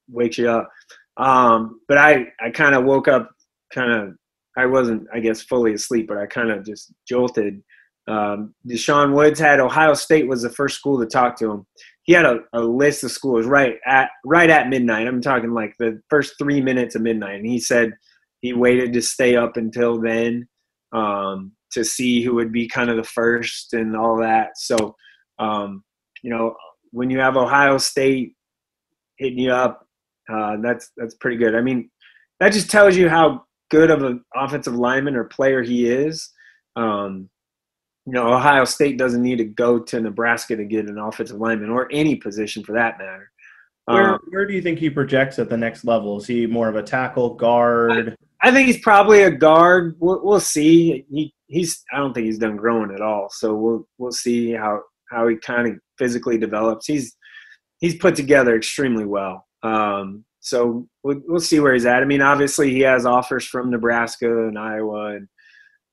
wakes 0.08 0.38
you 0.38 0.48
up. 0.48 0.70
Um, 1.16 1.80
but 1.88 1.98
I 1.98 2.26
I 2.40 2.50
kind 2.50 2.74
of 2.74 2.84
woke 2.84 3.08
up, 3.08 3.30
kind 3.72 3.92
of 3.92 4.14
I 4.56 4.66
wasn't 4.66 5.06
I 5.12 5.20
guess 5.20 5.42
fully 5.42 5.74
asleep, 5.74 6.08
but 6.08 6.18
I 6.18 6.26
kind 6.26 6.50
of 6.50 6.64
just 6.64 6.92
jolted. 7.08 7.62
Um, 8.08 8.54
Deshaun 8.68 9.14
Woods 9.14 9.38
had 9.38 9.60
Ohio 9.60 9.94
State 9.94 10.26
was 10.26 10.42
the 10.42 10.50
first 10.50 10.76
school 10.78 10.98
to 10.98 11.06
talk 11.06 11.38
to 11.38 11.50
him. 11.50 11.66
He 12.02 12.12
had 12.12 12.24
a, 12.24 12.40
a 12.52 12.60
list 12.60 13.04
of 13.04 13.12
schools 13.12 13.46
right 13.46 13.76
at 13.86 14.10
right 14.24 14.50
at 14.50 14.68
midnight. 14.68 15.06
I'm 15.06 15.20
talking 15.20 15.52
like 15.52 15.74
the 15.78 16.00
first 16.10 16.34
three 16.38 16.60
minutes 16.60 16.94
of 16.94 17.02
midnight, 17.02 17.36
and 17.36 17.46
he 17.46 17.60
said 17.60 17.92
he 18.40 18.52
waited 18.52 18.92
to 18.92 19.02
stay 19.02 19.36
up 19.36 19.56
until 19.56 20.00
then 20.00 20.48
um, 20.92 21.52
to 21.72 21.84
see 21.84 22.22
who 22.22 22.34
would 22.34 22.52
be 22.52 22.66
kind 22.66 22.90
of 22.90 22.96
the 22.96 23.04
first 23.04 23.72
and 23.72 23.96
all 23.96 24.16
that. 24.18 24.58
So 24.58 24.96
um, 25.38 25.84
you 26.22 26.30
know, 26.30 26.54
when 26.90 27.10
you 27.10 27.18
have 27.18 27.36
Ohio 27.36 27.78
State 27.78 28.34
hitting 29.16 29.38
you 29.38 29.52
up, 29.52 29.86
uh, 30.28 30.56
that's 30.62 30.90
that's 30.96 31.14
pretty 31.16 31.36
good. 31.36 31.54
I 31.54 31.60
mean, 31.60 31.90
that 32.40 32.52
just 32.52 32.70
tells 32.70 32.96
you 32.96 33.08
how 33.08 33.44
good 33.70 33.90
of 33.90 34.02
an 34.02 34.24
offensive 34.34 34.74
lineman 34.74 35.16
or 35.16 35.24
player 35.24 35.62
he 35.62 35.88
is. 35.88 36.30
Um, 36.76 37.28
you 38.06 38.12
know, 38.12 38.32
Ohio 38.32 38.64
State 38.64 38.98
doesn't 38.98 39.22
need 39.22 39.38
to 39.38 39.44
go 39.44 39.78
to 39.78 40.00
Nebraska 40.00 40.56
to 40.56 40.64
get 40.64 40.88
an 40.88 40.98
offensive 40.98 41.38
lineman 41.38 41.70
or 41.70 41.88
any 41.92 42.16
position 42.16 42.64
for 42.64 42.72
that 42.72 42.98
matter. 42.98 43.30
Where, 43.86 44.14
um, 44.14 44.20
where 44.30 44.46
do 44.46 44.54
you 44.54 44.62
think 44.62 44.78
he 44.78 44.90
projects 44.90 45.38
at 45.38 45.48
the 45.48 45.56
next 45.56 45.84
level? 45.84 46.18
Is 46.18 46.26
he 46.26 46.46
more 46.46 46.68
of 46.68 46.76
a 46.76 46.82
tackle, 46.82 47.34
guard? 47.34 48.16
I, 48.42 48.48
I 48.48 48.52
think 48.52 48.66
he's 48.66 48.80
probably 48.80 49.22
a 49.22 49.30
guard. 49.30 49.96
We'll, 49.98 50.20
we'll 50.22 50.40
see. 50.40 51.04
He, 51.10 51.34
he's. 51.46 51.82
I 51.92 51.98
don't 51.98 52.12
think 52.12 52.26
he's 52.26 52.38
done 52.38 52.56
growing 52.56 52.92
at 52.92 53.00
all. 53.00 53.28
So 53.30 53.54
we'll 53.54 53.88
we'll 53.98 54.12
see 54.12 54.52
how 54.52 54.82
how 55.10 55.28
he 55.28 55.36
kind 55.36 55.68
of 55.68 55.78
physically 55.98 56.38
develops. 56.38 56.86
He's 56.86 57.16
he's 57.78 57.96
put 57.96 58.14
together 58.14 58.56
extremely 58.56 59.04
well. 59.04 59.46
Um, 59.62 60.24
so 60.40 60.88
we'll, 61.02 61.20
we'll 61.26 61.40
see 61.40 61.60
where 61.60 61.72
he's 61.72 61.86
at. 61.86 62.02
I 62.02 62.04
mean, 62.04 62.22
obviously 62.22 62.70
he 62.70 62.80
has 62.80 63.06
offers 63.06 63.44
from 63.44 63.70
Nebraska 63.70 64.48
and 64.48 64.58
Iowa, 64.58 65.16
and 65.16 65.28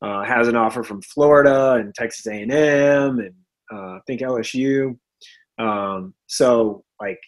uh, 0.02 0.24
has 0.24 0.48
an 0.48 0.56
offer 0.56 0.84
from 0.84 1.02
Florida 1.02 1.74
and 1.74 1.94
Texas 1.94 2.26
A&M, 2.28 2.50
and 3.20 3.34
uh, 3.72 3.98
I 3.98 4.00
think 4.08 4.22
LSU. 4.22 4.98
Um, 5.58 6.14
so 6.28 6.84
like 7.02 7.20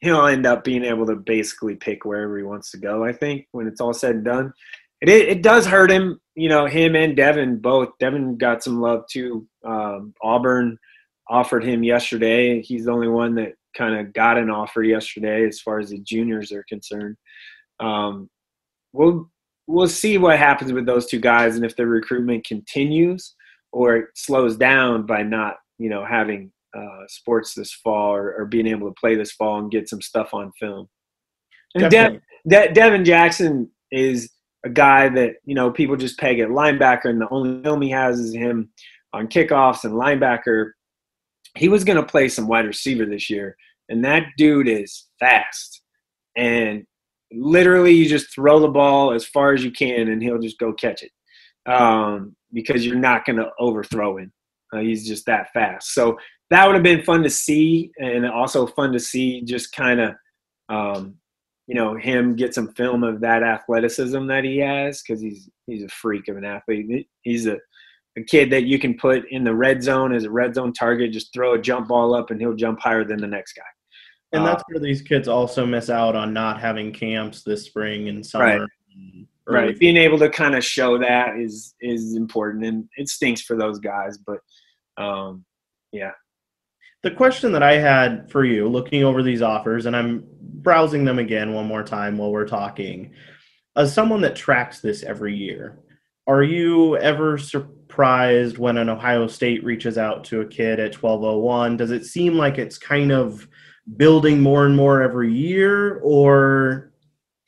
he'll 0.00 0.26
end 0.26 0.46
up 0.46 0.64
being 0.64 0.84
able 0.84 1.06
to 1.06 1.16
basically 1.16 1.74
pick 1.74 2.04
wherever 2.04 2.36
he 2.36 2.44
wants 2.44 2.70
to 2.70 2.78
go. 2.78 3.04
I 3.04 3.12
think 3.12 3.46
when 3.52 3.66
it's 3.66 3.80
all 3.80 3.92
said 3.92 4.16
and 4.16 4.24
done, 4.24 4.52
it 5.00 5.08
it 5.08 5.42
does 5.42 5.66
hurt 5.66 5.90
him. 5.90 6.20
You 6.34 6.48
know, 6.48 6.66
him 6.66 6.96
and 6.96 7.16
Devin 7.16 7.58
both. 7.58 7.90
Devin 7.98 8.38
got 8.38 8.62
some 8.62 8.80
love 8.80 9.04
too. 9.10 9.46
Um, 9.64 10.14
Auburn 10.22 10.78
offered 11.28 11.64
him 11.64 11.82
yesterday. 11.82 12.62
He's 12.62 12.86
the 12.86 12.92
only 12.92 13.08
one 13.08 13.34
that 13.34 13.54
kind 13.76 13.94
of 13.94 14.12
got 14.12 14.38
an 14.38 14.50
offer 14.50 14.82
yesterday 14.82 15.46
as 15.46 15.60
far 15.60 15.78
as 15.78 15.90
the 15.90 15.98
juniors 15.98 16.52
are 16.52 16.64
concerned. 16.68 17.16
Um, 17.80 18.30
we'll 18.92 19.30
we'll 19.66 19.88
see 19.88 20.18
what 20.18 20.38
happens 20.38 20.72
with 20.72 20.86
those 20.86 21.06
two 21.06 21.20
guys 21.20 21.56
and 21.56 21.64
if 21.64 21.76
the 21.76 21.86
recruitment 21.86 22.46
continues 22.46 23.34
or 23.72 23.96
it 23.96 24.06
slows 24.14 24.56
down 24.56 25.04
by 25.04 25.22
not 25.22 25.56
you 25.78 25.90
know 25.90 26.04
having 26.04 26.52
uh, 26.76 27.06
sports 27.08 27.54
this 27.54 27.72
fall 27.72 28.14
or, 28.14 28.34
or, 28.34 28.44
being 28.44 28.66
able 28.66 28.86
to 28.86 28.94
play 29.00 29.14
this 29.14 29.32
fall 29.32 29.58
and 29.58 29.70
get 29.70 29.88
some 29.88 30.02
stuff 30.02 30.34
on 30.34 30.52
film. 30.60 30.86
And 31.74 31.90
De- 31.90 32.20
De- 32.46 32.72
Devin 32.72 33.04
Jackson 33.04 33.70
is 33.90 34.30
a 34.64 34.68
guy 34.68 35.08
that 35.08 35.36
you 35.44 35.54
know 35.54 35.70
people 35.70 35.96
just 35.96 36.18
peg 36.18 36.38
at 36.38 36.48
linebacker, 36.48 37.06
and 37.06 37.20
the 37.20 37.28
only 37.30 37.62
film 37.62 37.80
he 37.80 37.90
has 37.90 38.18
is 38.18 38.34
him 38.34 38.70
on 39.12 39.28
kickoffs 39.28 39.84
and 39.84 39.94
linebacker 39.94 40.72
he 41.56 41.68
was 41.68 41.84
going 41.84 41.96
to 41.96 42.06
play 42.06 42.28
some 42.28 42.46
wide 42.46 42.66
receiver 42.66 43.06
this 43.06 43.30
year, 43.30 43.56
and 43.88 44.04
that 44.04 44.24
dude 44.36 44.68
is 44.68 45.06
fast. 45.18 45.82
And 46.36 46.84
literally, 47.32 47.92
you 47.92 48.08
just 48.08 48.34
throw 48.34 48.60
the 48.60 48.68
ball 48.68 49.12
as 49.12 49.24
far 49.24 49.52
as 49.52 49.64
you 49.64 49.70
can, 49.70 50.08
and 50.08 50.22
he'll 50.22 50.38
just 50.38 50.58
go 50.58 50.72
catch 50.72 51.02
it 51.02 51.10
um, 51.70 52.36
because 52.52 52.84
you're 52.86 52.96
not 52.96 53.24
going 53.24 53.38
to 53.38 53.50
overthrow 53.58 54.18
him. 54.18 54.32
Uh, 54.72 54.80
he's 54.80 55.06
just 55.06 55.26
that 55.26 55.52
fast. 55.52 55.94
So 55.94 56.18
that 56.50 56.66
would 56.66 56.74
have 56.74 56.82
been 56.82 57.02
fun 57.02 57.22
to 57.22 57.30
see, 57.30 57.90
and 57.98 58.26
also 58.26 58.66
fun 58.66 58.92
to 58.92 59.00
see 59.00 59.42
just 59.42 59.72
kind 59.72 60.00
of, 60.00 60.14
um, 60.68 61.14
you 61.66 61.74
know, 61.74 61.96
him 61.96 62.36
get 62.36 62.54
some 62.54 62.72
film 62.74 63.02
of 63.02 63.20
that 63.20 63.42
athleticism 63.42 64.26
that 64.26 64.44
he 64.44 64.58
has 64.58 65.02
because 65.02 65.20
he's 65.20 65.48
he's 65.66 65.82
a 65.82 65.88
freak 65.88 66.28
of 66.28 66.36
an 66.36 66.44
athlete. 66.44 67.08
He's 67.22 67.46
a 67.46 67.58
a 68.16 68.22
kid 68.22 68.50
that 68.50 68.64
you 68.64 68.78
can 68.78 68.94
put 68.94 69.30
in 69.30 69.44
the 69.44 69.54
red 69.54 69.82
zone 69.82 70.14
as 70.14 70.24
a 70.24 70.30
red 70.30 70.54
zone 70.54 70.72
target, 70.72 71.12
just 71.12 71.32
throw 71.32 71.54
a 71.54 71.58
jump 71.58 71.88
ball 71.88 72.14
up 72.14 72.30
and 72.30 72.40
he'll 72.40 72.54
jump 72.54 72.80
higher 72.80 73.04
than 73.04 73.18
the 73.18 73.26
next 73.26 73.52
guy. 73.52 73.62
And 74.32 74.44
that's 74.44 74.62
uh, 74.62 74.64
where 74.68 74.80
these 74.80 75.02
kids 75.02 75.28
also 75.28 75.64
miss 75.64 75.90
out 75.90 76.16
on 76.16 76.32
not 76.32 76.60
having 76.60 76.92
camps 76.92 77.42
this 77.42 77.64
spring 77.64 78.08
and 78.08 78.24
summer. 78.24 78.66
Right. 79.46 79.64
right. 79.66 79.78
Being 79.78 79.96
able 79.96 80.18
to 80.18 80.28
kind 80.28 80.54
of 80.54 80.64
show 80.64 80.98
that 80.98 81.36
is 81.38 81.74
is 81.80 82.16
important 82.16 82.64
and 82.64 82.88
it 82.96 83.08
stinks 83.08 83.42
for 83.42 83.56
those 83.56 83.78
guys, 83.78 84.18
but 84.18 84.38
um, 84.96 85.44
yeah. 85.92 86.12
The 87.02 87.10
question 87.10 87.52
that 87.52 87.62
I 87.62 87.74
had 87.74 88.30
for 88.30 88.44
you, 88.44 88.68
looking 88.68 89.04
over 89.04 89.22
these 89.22 89.42
offers, 89.42 89.86
and 89.86 89.94
I'm 89.94 90.24
browsing 90.40 91.04
them 91.04 91.18
again 91.18 91.52
one 91.52 91.66
more 91.66 91.84
time 91.84 92.18
while 92.18 92.32
we're 92.32 92.48
talking, 92.48 93.12
as 93.76 93.92
someone 93.92 94.22
that 94.22 94.34
tracks 94.34 94.80
this 94.80 95.04
every 95.04 95.36
year, 95.36 95.78
are 96.26 96.42
you 96.42 96.96
ever 96.96 97.38
surprised 97.38 98.58
when 98.58 98.78
an 98.78 98.88
Ohio 98.88 99.26
State 99.26 99.64
reaches 99.64 99.96
out 99.96 100.24
to 100.24 100.40
a 100.40 100.46
kid 100.46 100.80
at 100.80 101.00
1201? 101.00 101.76
Does 101.76 101.90
it 101.90 102.04
seem 102.04 102.34
like 102.34 102.58
it's 102.58 102.78
kind 102.78 103.12
of 103.12 103.46
building 103.96 104.40
more 104.40 104.66
and 104.66 104.76
more 104.76 105.02
every 105.02 105.32
year, 105.32 106.00
or 106.00 106.92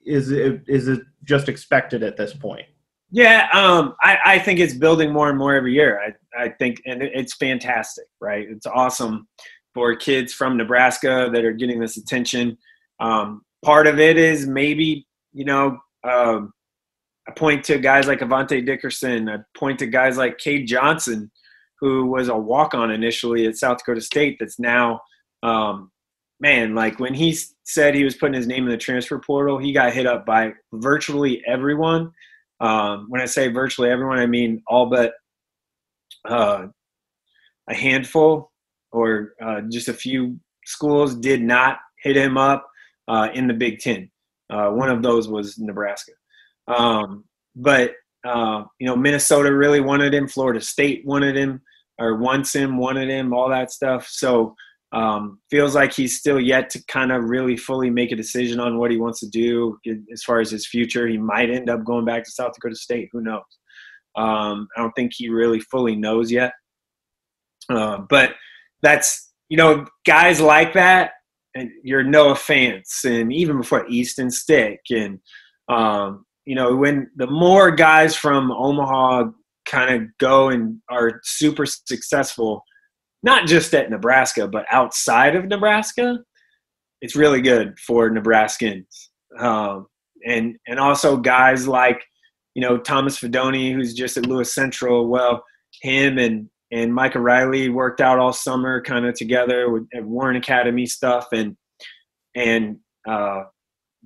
is 0.06 0.30
it 0.30 0.62
is 0.68 0.88
it 0.88 1.00
just 1.24 1.48
expected 1.48 2.02
at 2.02 2.16
this 2.16 2.32
point? 2.32 2.66
Yeah, 3.10 3.48
um, 3.52 3.94
I, 4.02 4.18
I, 4.24 4.38
think 4.38 4.60
it's 4.60 4.74
building 4.74 5.12
more 5.14 5.30
and 5.30 5.38
more 5.38 5.54
every 5.54 5.72
year. 5.72 5.98
I, 5.98 6.44
I 6.44 6.50
think, 6.50 6.82
and 6.84 7.02
it's 7.02 7.34
fantastic, 7.36 8.04
right? 8.20 8.46
It's 8.50 8.66
awesome 8.66 9.26
for 9.72 9.96
kids 9.96 10.34
from 10.34 10.58
Nebraska 10.58 11.30
that 11.32 11.42
are 11.42 11.52
getting 11.52 11.80
this 11.80 11.96
attention. 11.96 12.58
Um, 13.00 13.46
part 13.64 13.86
of 13.86 13.98
it 13.98 14.18
is 14.18 14.46
maybe, 14.46 15.06
you 15.32 15.46
know, 15.46 15.78
um, 16.04 16.52
I 17.28 17.32
point 17.32 17.64
to 17.64 17.78
guys 17.78 18.06
like 18.06 18.20
Avante 18.20 18.64
Dickerson. 18.64 19.28
I 19.28 19.38
point 19.56 19.78
to 19.80 19.86
guys 19.86 20.16
like 20.16 20.38
Cade 20.38 20.66
Johnson, 20.66 21.30
who 21.78 22.06
was 22.06 22.28
a 22.28 22.36
walk 22.36 22.74
on 22.74 22.90
initially 22.90 23.46
at 23.46 23.56
South 23.56 23.78
Dakota 23.78 24.00
State, 24.00 24.38
that's 24.40 24.58
now, 24.58 25.00
um, 25.42 25.90
man, 26.40 26.74
like 26.74 26.98
when 26.98 27.12
he 27.12 27.36
said 27.64 27.94
he 27.94 28.04
was 28.04 28.16
putting 28.16 28.34
his 28.34 28.46
name 28.46 28.64
in 28.64 28.70
the 28.70 28.78
transfer 28.78 29.18
portal, 29.18 29.58
he 29.58 29.72
got 29.72 29.92
hit 29.92 30.06
up 30.06 30.24
by 30.24 30.52
virtually 30.72 31.42
everyone. 31.46 32.10
Um, 32.60 33.06
when 33.08 33.20
I 33.20 33.26
say 33.26 33.48
virtually 33.48 33.90
everyone, 33.90 34.18
I 34.18 34.26
mean 34.26 34.62
all 34.66 34.86
but 34.86 35.12
uh, 36.24 36.66
a 37.68 37.74
handful 37.74 38.50
or 38.90 39.34
uh, 39.42 39.60
just 39.70 39.88
a 39.88 39.94
few 39.94 40.40
schools 40.64 41.14
did 41.14 41.42
not 41.42 41.78
hit 42.02 42.16
him 42.16 42.38
up 42.38 42.66
uh, 43.06 43.28
in 43.34 43.46
the 43.46 43.54
Big 43.54 43.80
Ten. 43.80 44.10
Uh, 44.50 44.70
one 44.70 44.88
of 44.88 45.02
those 45.02 45.28
was 45.28 45.58
Nebraska. 45.58 46.12
Um, 46.68 47.24
but 47.56 47.94
uh, 48.26 48.64
you 48.78 48.86
know, 48.86 48.96
Minnesota 48.96 49.52
really 49.52 49.80
wanted 49.80 50.14
him. 50.14 50.28
Florida 50.28 50.60
State 50.60 51.04
wanted 51.04 51.36
him, 51.36 51.60
or 51.98 52.16
wants 52.16 52.54
him, 52.54 52.76
wanted 52.76 53.08
him, 53.08 53.32
all 53.32 53.48
that 53.48 53.70
stuff. 53.72 54.06
So 54.08 54.54
um, 54.92 55.40
feels 55.50 55.74
like 55.74 55.92
he's 55.92 56.18
still 56.18 56.40
yet 56.40 56.70
to 56.70 56.82
kind 56.86 57.12
of 57.12 57.24
really 57.24 57.56
fully 57.56 57.90
make 57.90 58.12
a 58.12 58.16
decision 58.16 58.58
on 58.60 58.78
what 58.78 58.90
he 58.90 58.96
wants 58.96 59.20
to 59.20 59.28
do 59.28 59.78
as 60.12 60.22
far 60.22 60.40
as 60.40 60.50
his 60.50 60.66
future. 60.66 61.06
He 61.06 61.18
might 61.18 61.50
end 61.50 61.68
up 61.68 61.84
going 61.84 62.04
back 62.04 62.24
to 62.24 62.30
South 62.30 62.52
Dakota 62.54 62.76
State. 62.76 63.08
Who 63.12 63.20
knows? 63.20 63.42
Um, 64.16 64.66
I 64.76 64.80
don't 64.80 64.92
think 64.92 65.12
he 65.14 65.28
really 65.28 65.60
fully 65.60 65.94
knows 65.94 66.32
yet. 66.32 66.52
Uh, 67.70 67.98
but 68.08 68.34
that's 68.82 69.32
you 69.48 69.56
know 69.56 69.86
guys 70.06 70.40
like 70.40 70.72
that, 70.74 71.12
and 71.54 71.70
you're 71.82 72.02
Noah 72.02 72.34
Fant, 72.34 72.82
and 73.04 73.32
even 73.32 73.58
before 73.58 73.86
Easton 73.88 74.30
Stick 74.30 74.80
and 74.90 75.20
um, 75.68 76.24
you 76.48 76.54
know, 76.54 76.74
when 76.74 77.10
the 77.14 77.26
more 77.26 77.70
guys 77.70 78.16
from 78.16 78.50
Omaha 78.50 79.24
kind 79.66 79.94
of 79.94 80.08
go 80.16 80.48
and 80.48 80.80
are 80.88 81.20
super 81.22 81.66
successful, 81.66 82.64
not 83.22 83.46
just 83.46 83.74
at 83.74 83.90
Nebraska, 83.90 84.48
but 84.48 84.64
outside 84.72 85.36
of 85.36 85.44
Nebraska, 85.44 86.20
it's 87.02 87.14
really 87.14 87.42
good 87.42 87.78
for 87.78 88.08
Nebraskans. 88.08 88.86
Um, 89.38 89.88
and 90.26 90.56
and 90.66 90.80
also 90.80 91.18
guys 91.18 91.68
like 91.68 92.02
you 92.54 92.62
know 92.62 92.78
Thomas 92.78 93.20
Fidone, 93.20 93.74
who's 93.74 93.92
just 93.92 94.16
at 94.16 94.24
Lewis 94.24 94.54
Central. 94.54 95.06
Well, 95.06 95.44
him 95.82 96.16
and 96.16 96.48
and 96.72 96.94
Micah 96.94 97.20
Riley 97.20 97.68
worked 97.68 98.00
out 98.00 98.18
all 98.18 98.32
summer, 98.32 98.80
kind 98.80 99.04
of 99.04 99.14
together 99.16 99.68
with 99.68 99.86
Warren 99.96 100.36
Academy 100.36 100.86
stuff, 100.86 101.26
and 101.30 101.58
and 102.34 102.78
uh, 103.06 103.42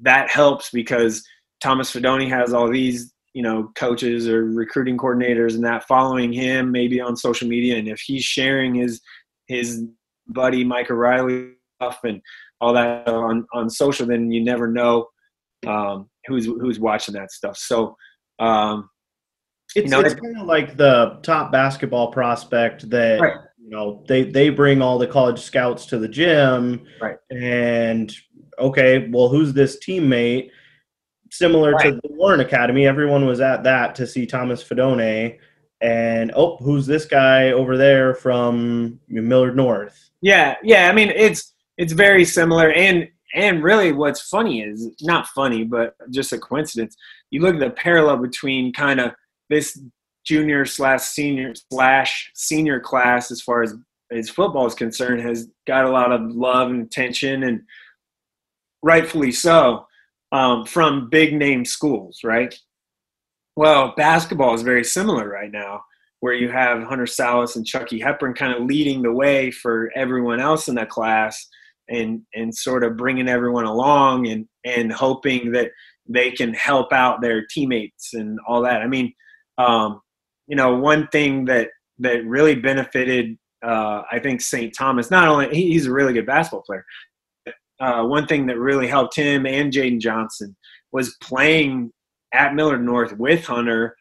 that 0.02 0.28
helps 0.28 0.70
because 0.70 1.24
Thomas 1.62 1.92
Fidone 1.92 2.28
has 2.28 2.52
all 2.52 2.70
these 2.70 3.12
you 3.34 3.42
know 3.42 3.70
coaches 3.76 4.28
or 4.28 4.44
recruiting 4.44 4.98
coordinators 4.98 5.54
and 5.54 5.64
that 5.64 5.86
following 5.86 6.32
him 6.32 6.70
maybe 6.70 7.00
on 7.00 7.16
social 7.16 7.48
media, 7.48 7.76
and 7.78 7.88
if 7.88 8.00
he's 8.00 8.24
sharing 8.24 8.74
his 8.74 9.00
his 9.46 9.84
buddy 10.28 10.64
Micah 10.64 10.94
Riley 10.94 11.52
stuff 11.80 12.00
and 12.04 12.20
all 12.60 12.72
that 12.74 13.08
on 13.08 13.46
on 13.52 13.70
social, 13.70 14.06
then 14.06 14.30
you 14.30 14.42
never 14.44 14.66
know 14.66 15.06
um, 15.66 16.10
who's 16.26 16.46
who's 16.46 16.80
watching 16.80 17.14
that 17.14 17.30
stuff. 17.30 17.56
So. 17.56 17.96
Um, 18.38 18.88
it's, 19.74 19.84
you 19.84 19.90
know, 19.90 20.00
it's 20.00 20.14
kind 20.14 20.36
of 20.36 20.46
like 20.46 20.76
the 20.76 21.18
top 21.22 21.50
basketball 21.50 22.12
prospect 22.12 22.90
that 22.90 23.20
right. 23.20 23.36
you 23.58 23.70
know 23.70 24.04
they 24.06 24.24
they 24.24 24.50
bring 24.50 24.82
all 24.82 24.98
the 24.98 25.06
college 25.06 25.40
scouts 25.40 25.86
to 25.86 25.98
the 25.98 26.08
gym, 26.08 26.84
right? 27.00 27.16
And 27.30 28.12
okay, 28.58 29.08
well, 29.10 29.28
who's 29.28 29.54
this 29.54 29.78
teammate? 29.78 30.50
Similar 31.32 31.72
right. 31.72 31.94
to 31.94 32.00
the 32.02 32.12
Warren 32.12 32.40
Academy, 32.40 32.86
everyone 32.86 33.24
was 33.24 33.40
at 33.40 33.64
that 33.64 33.94
to 33.94 34.06
see 34.06 34.26
Thomas 34.26 34.62
Fidone. 34.62 35.38
and 35.80 36.30
oh, 36.36 36.58
who's 36.58 36.84
this 36.84 37.06
guy 37.06 37.52
over 37.52 37.78
there 37.78 38.14
from 38.14 39.00
Millard 39.08 39.56
North? 39.56 40.10
Yeah, 40.20 40.56
yeah. 40.62 40.90
I 40.90 40.92
mean, 40.92 41.08
it's 41.08 41.54
it's 41.78 41.94
very 41.94 42.26
similar, 42.26 42.70
and 42.72 43.08
and 43.34 43.62
really, 43.62 43.92
what's 43.92 44.28
funny 44.28 44.60
is 44.60 44.90
not 45.00 45.26
funny, 45.28 45.64
but 45.64 45.94
just 46.10 46.34
a 46.34 46.38
coincidence. 46.38 46.98
You 47.30 47.40
look 47.40 47.54
at 47.54 47.60
the 47.60 47.70
parallel 47.70 48.18
between 48.18 48.70
kind 48.74 49.00
of 49.00 49.12
this 49.48 49.80
junior 50.26 50.66
slash 50.66 51.00
senior 51.00 51.54
slash 51.72 52.30
senior 52.34 52.78
class 52.78 53.30
as 53.30 53.40
far 53.40 53.62
as 53.62 53.74
as 54.12 54.28
football 54.28 54.66
is 54.66 54.74
concerned 54.74 55.22
has 55.22 55.48
got 55.66 55.86
a 55.86 55.90
lot 55.90 56.12
of 56.12 56.20
love 56.30 56.70
and 56.70 56.82
attention 56.82 57.42
and 57.44 57.62
rightfully 58.82 59.32
so 59.32 59.86
um, 60.32 60.64
from 60.64 61.08
big 61.10 61.34
name 61.34 61.64
schools 61.64 62.20
right 62.24 62.54
well 63.56 63.94
basketball 63.96 64.54
is 64.54 64.62
very 64.62 64.84
similar 64.84 65.28
right 65.28 65.52
now 65.52 65.80
where 66.20 66.34
you 66.34 66.50
have 66.50 66.82
hunter 66.84 67.04
sallis 67.04 67.56
and 67.56 67.66
chucky 67.66 68.00
hepburn 68.00 68.34
kind 68.34 68.54
of 68.54 68.64
leading 68.64 69.02
the 69.02 69.12
way 69.12 69.50
for 69.50 69.90
everyone 69.94 70.40
else 70.40 70.68
in 70.68 70.74
that 70.74 70.88
class 70.88 71.46
and 71.88 72.22
and 72.34 72.54
sort 72.54 72.84
of 72.84 72.96
bringing 72.96 73.28
everyone 73.28 73.64
along 73.64 74.26
and 74.28 74.46
and 74.64 74.92
hoping 74.92 75.52
that 75.52 75.70
they 76.08 76.30
can 76.30 76.52
help 76.54 76.92
out 76.92 77.20
their 77.20 77.46
teammates 77.46 78.14
and 78.14 78.38
all 78.46 78.62
that 78.62 78.82
i 78.82 78.86
mean 78.86 79.12
um, 79.58 80.00
you 80.46 80.56
know, 80.56 80.76
one 80.76 81.08
thing 81.08 81.44
that 81.46 81.68
that 81.98 82.24
really 82.26 82.54
benefited, 82.54 83.38
uh, 83.64 84.02
I 84.10 84.18
think 84.18 84.40
St. 84.40 84.74
Thomas. 84.76 85.10
Not 85.10 85.28
only 85.28 85.48
he's 85.54 85.86
a 85.86 85.92
really 85.92 86.12
good 86.12 86.26
basketball 86.26 86.62
player. 86.62 86.84
Uh, 87.82 88.04
one 88.04 88.26
thing 88.26 88.46
that 88.46 88.58
really 88.58 88.86
helped 88.86 89.16
him 89.16 89.44
and 89.44 89.72
Jaden 89.72 90.00
Johnson 90.00 90.54
was 90.92 91.16
playing 91.20 91.90
at 92.32 92.54
Millard 92.54 92.84
North 92.84 93.12
with 93.18 93.44
Hunter. 93.44 93.96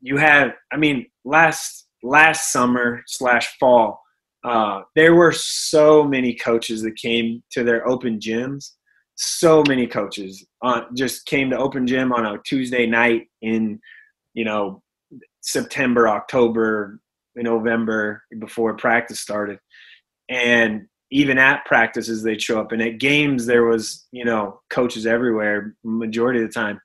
You 0.00 0.16
had, 0.16 0.54
I 0.72 0.76
mean, 0.76 1.06
last 1.24 1.88
last 2.02 2.52
summer 2.52 3.02
slash 3.06 3.56
fall, 3.58 4.00
uh, 4.44 4.82
there 4.94 5.14
were 5.14 5.32
so 5.32 6.04
many 6.04 6.34
coaches 6.34 6.82
that 6.82 6.96
came 6.96 7.42
to 7.50 7.64
their 7.64 7.86
open 7.88 8.20
gyms. 8.20 8.72
So 9.16 9.64
many 9.66 9.86
coaches 9.86 10.46
uh, 10.62 10.82
just 10.94 11.26
came 11.26 11.50
to 11.50 11.58
open 11.58 11.86
gym 11.86 12.12
on 12.12 12.26
a 12.26 12.38
Tuesday 12.46 12.86
night 12.86 13.26
in 13.42 13.80
you 14.34 14.44
know, 14.44 14.82
September, 15.40 16.08
October, 16.08 16.98
November 17.36 18.22
before 18.38 18.76
practice 18.76 19.20
started. 19.20 19.58
And 20.28 20.86
even 21.14 21.38
at 21.38 21.64
practices, 21.64 22.24
they'd 22.24 22.42
show 22.42 22.60
up. 22.60 22.72
And 22.72 22.82
at 22.82 22.98
games, 22.98 23.46
there 23.46 23.64
was, 23.64 24.04
you 24.10 24.24
know, 24.24 24.60
coaches 24.68 25.06
everywhere, 25.06 25.76
majority 25.84 26.42
of 26.42 26.48
the 26.48 26.52
time. 26.52 26.80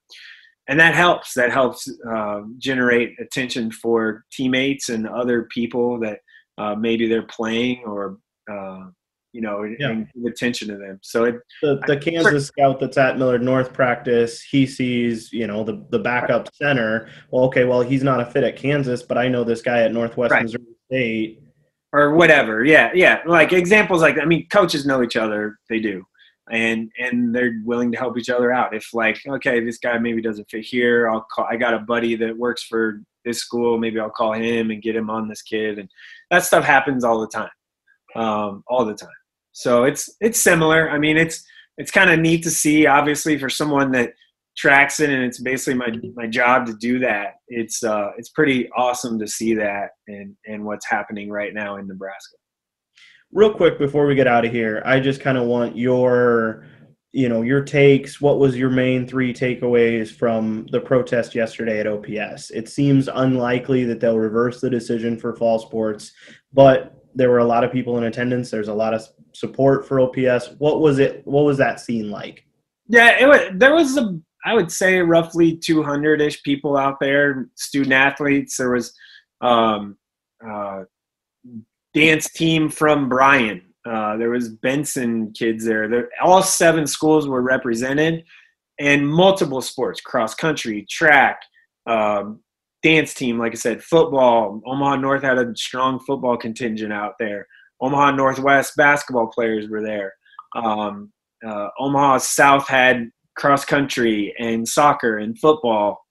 And 0.68 0.80
that 0.80 0.94
helps. 0.94 1.34
That 1.34 1.52
helps 1.52 1.90
uh, 2.08 2.42
generate 2.60 3.20
attention 3.20 3.72
for 3.72 4.24
teammates 4.32 4.90
and 4.90 5.08
other 5.08 5.48
people 5.52 6.00
that 6.02 6.20
uh, 6.60 6.76
maybe 6.76 7.10
they're 7.10 7.24
playing 7.24 7.82
or 7.88 8.20
uh, 8.52 8.86
you 9.32 9.42
know, 9.42 9.64
yeah. 9.80 10.04
attention 10.28 10.68
to 10.68 10.78
them. 10.78 11.00
So 11.02 11.26
it, 11.26 11.36
the, 11.64 11.80
the 11.88 11.98
Kansas 11.98 12.48
scout 12.48 12.80
that's 12.80 12.98
at 12.98 13.18
Millard 13.18 13.44
North 13.44 13.74
practice, 13.74 14.42
he 14.42 14.66
sees, 14.66 15.32
you 15.32 15.48
know, 15.48 15.64
the, 15.64 15.86
the 15.90 16.00
backup 16.00 16.54
center. 16.56 17.10
Well, 17.32 17.46
okay, 17.46 17.66
well, 17.66 17.82
he's 17.82 18.04
not 18.04 18.22
a 18.22 18.26
fit 18.26 18.44
at 18.44 18.56
Kansas, 18.56 19.04
but 19.04 19.18
I 19.18 19.28
know 19.28 19.44
this 19.44 19.62
guy 19.62 19.82
at 19.82 19.92
Northwest 19.92 20.32
right. 20.32 20.44
Missouri 20.44 20.64
State. 20.88 21.44
Or 21.92 22.14
whatever. 22.14 22.64
Yeah, 22.64 22.92
yeah. 22.94 23.22
Like 23.26 23.52
examples 23.52 24.02
like 24.02 24.20
I 24.20 24.26
mean, 24.26 24.48
coaches 24.50 24.86
know 24.86 25.02
each 25.02 25.16
other. 25.16 25.58
They 25.70 25.80
do. 25.80 26.06
And 26.52 26.92
and 27.00 27.34
they're 27.34 27.62
willing 27.64 27.92
to 27.92 27.98
help 27.98 28.18
each 28.18 28.30
other 28.30 28.52
out. 28.52 28.76
If 28.76 28.94
like, 28.94 29.20
okay, 29.28 29.64
this 29.64 29.78
guy 29.80 29.98
maybe 29.98 30.22
doesn't 30.22 30.50
fit 30.50 30.66
here, 30.66 31.10
I'll 31.10 31.26
call 31.32 31.48
I 31.50 31.56
got 31.56 31.74
a 31.74 31.80
buddy 31.80 32.16
that 32.16 32.38
works 32.38 32.64
for 32.64 33.02
this 33.26 33.40
school, 33.40 33.78
maybe 33.78 34.00
I'll 34.00 34.10
call 34.10 34.34
him 34.34 34.72
and 34.72 34.82
get 34.82 34.96
him 34.96 35.10
on 35.10 35.28
this 35.28 35.42
kid. 35.42 35.80
And 35.80 35.90
that 36.32 36.44
stuff 36.44 36.64
happens 36.64 37.04
all 37.04 37.20
the 37.20 37.28
time. 37.28 37.50
Um, 38.16 38.64
all 38.68 38.86
the 38.86 38.96
time. 38.96 39.10
So 39.52 39.84
it's 39.84 40.10
it's 40.22 40.40
similar. 40.40 40.90
I 40.90 40.98
mean, 40.98 41.18
it's 41.18 41.44
it's 41.78 41.92
kind 41.92 42.10
of 42.10 42.20
neat 42.20 42.44
to 42.44 42.52
see. 42.52 42.86
Obviously, 42.86 43.38
for 43.38 43.50
someone 43.50 43.92
that 43.92 44.14
tracks 44.60 45.00
it, 45.00 45.10
and 45.10 45.24
it's 45.24 45.40
basically 45.40 45.76
my 45.76 45.92
my 46.16 46.28
job 46.28 46.66
to 46.68 46.74
do 46.74 47.00
that. 47.00 47.36
It's 47.48 47.84
uh, 47.84 48.12
it's 48.18 48.30
pretty 48.30 48.70
awesome 48.78 49.18
to 49.20 49.28
see 49.28 49.54
that 49.56 49.92
and 50.08 50.36
and 50.46 50.64
what's 50.64 50.88
happening 50.88 51.30
right 51.30 51.54
now 51.54 51.78
in 51.78 51.88
Nebraska. 51.88 52.36
Real 53.32 53.54
quick 53.54 53.78
before 53.78 54.06
we 54.06 54.16
get 54.16 54.28
out 54.28 54.46
of 54.46 54.52
here, 54.52 54.82
I 54.86 55.00
just 55.00 55.22
kind 55.22 55.38
of 55.38 55.46
want 55.46 55.78
your 55.78 56.66
you 57.12 57.28
know 57.28 57.42
your 57.42 57.64
takes 57.64 58.22
what 58.22 58.38
was 58.38 58.56
your 58.56 58.70
main 58.70 59.08
three 59.08 59.34
takeaways 59.34 60.12
from 60.12 60.68
the 60.72 60.80
protest 60.80 61.34
yesterday 61.34 61.80
at 61.80 61.88
ops 61.88 62.52
it 62.52 62.70
seems 62.70 63.08
unlikely 63.08 63.84
that 63.84 64.00
they'll 64.00 64.20
reverse 64.20 64.62
the 64.62 64.70
decision 64.70 65.18
for 65.18 65.36
fall 65.36 65.58
sports 65.58 66.12
but 66.54 67.00
there 67.16 67.30
were 67.30 67.40
a 67.40 67.46
lot 67.46 67.64
of 67.64 67.72
people 67.72 67.98
in 67.98 68.06
attendance. 68.06 68.50
There's 68.50 68.68
a 68.68 68.74
lot 68.74 68.94
of 68.94 69.06
support 69.34 69.88
for 69.88 70.00
OPS. 70.00 70.56
What 70.58 70.80
was 70.80 71.00
it? 71.00 71.22
What 71.26 71.46
was 71.46 71.58
that 71.58 71.80
scene 71.80 72.10
like? 72.10 72.46
Yeah, 72.88 73.18
it 73.20 73.28
was. 73.28 73.52
There 73.56 73.74
was 73.74 73.98
a, 73.98 74.20
I 74.46 74.54
would 74.54 74.72
say, 74.72 75.00
roughly 75.00 75.58
200 75.58 76.22
ish 76.22 76.42
people 76.44 76.78
out 76.78 77.00
there, 77.00 77.50
student 77.56 77.94
athletes. 77.94 78.58
There 78.58 78.72
was 78.72 78.94
um, 79.42 79.98
uh, 80.46 80.84
dance 81.94 82.30
team 82.32 82.70
from 82.70 83.10
Bryan. 83.10 83.62
Uh, 83.86 84.18
there 84.18 84.30
was 84.30 84.50
Benson 84.50 85.32
kids 85.34 85.66
there. 85.66 85.88
there. 85.88 86.10
All 86.22 86.44
seven 86.44 86.86
schools 86.88 87.28
were 87.28 87.42
represented, 87.42 88.24
and 88.80 89.08
multiple 89.08 89.62
sports: 89.62 90.00
cross 90.02 90.36
country, 90.36 90.86
track, 90.90 91.42
um, 91.86 92.40
dance 92.84 93.14
team, 93.14 93.38
like 93.38 93.54
I 93.54 93.56
said, 93.56 93.84
football. 93.84 94.62
Omaha 94.66 94.98
North 94.98 95.24
had 95.24 95.38
a 95.38 95.56
strong 95.56 96.00
football 96.00 96.38
contingent 96.38 96.94
out 96.94 97.16
there. 97.20 97.48
Omaha 97.82 98.12
Northwest 98.12 98.76
basketball 98.76 99.28
players 99.28 99.70
were 99.70 99.82
there. 99.82 100.14
Um, 100.56 101.12
uh, 101.46 101.70
Omaha 101.80 102.18
South 102.18 102.68
had 102.68 103.10
cross 103.40 103.66
country 103.66 104.36
and 104.38 104.68
soccer 104.68 105.18
and 105.18 105.40
football. 105.40 106.06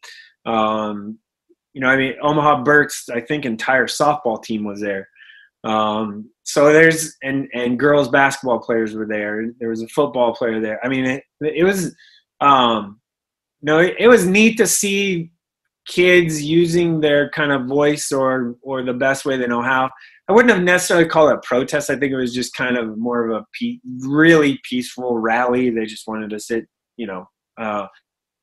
Um, 0.46 1.18
you 1.74 1.80
know, 1.80 1.88
I 1.88 1.96
mean, 1.96 2.14
Omaha 2.22 2.64
Burke's, 2.64 3.08
I 3.08 3.20
think, 3.20 3.44
entire 3.44 3.86
softball 3.86 4.42
team 4.42 4.64
was 4.64 4.80
there. 4.80 5.08
Um, 5.64 6.30
so 6.44 6.72
there's 6.72 7.16
and 7.22 7.48
and 7.52 7.78
girls 7.78 8.08
basketball 8.08 8.60
players 8.60 8.94
were 8.94 9.06
there. 9.06 9.52
There 9.60 9.68
was 9.68 9.82
a 9.82 9.88
football 9.88 10.34
player 10.34 10.60
there. 10.60 10.84
I 10.84 10.88
mean, 10.88 11.04
it, 11.04 11.24
it 11.40 11.64
was, 11.64 11.94
um, 12.40 13.00
no, 13.60 13.78
it, 13.80 14.06
was 14.08 14.26
neat 14.26 14.56
to 14.58 14.66
see 14.66 15.30
kids 15.86 16.42
using 16.42 17.00
their 17.00 17.28
kind 17.30 17.52
of 17.52 17.66
voice 17.66 18.12
or 18.12 18.56
or 18.62 18.82
the 18.82 18.94
best 18.94 19.24
way 19.24 19.36
they 19.36 19.46
know 19.46 19.62
how. 19.62 19.90
I 20.28 20.32
wouldn't 20.32 20.54
have 20.54 20.62
necessarily 20.62 21.08
called 21.08 21.30
it 21.30 21.36
a 21.36 21.40
protest. 21.46 21.90
I 21.90 21.96
think 21.96 22.12
it 22.12 22.16
was 22.16 22.34
just 22.34 22.54
kind 22.54 22.76
of 22.76 22.96
more 22.98 23.28
of 23.28 23.42
a 23.42 23.46
pe- 23.58 23.80
really 24.00 24.60
peaceful 24.68 25.18
rally. 25.18 25.70
They 25.70 25.86
just 25.86 26.06
wanted 26.06 26.30
to 26.30 26.38
sit, 26.38 26.66
you 26.98 27.06
know, 27.06 27.26
uh, 27.58 27.86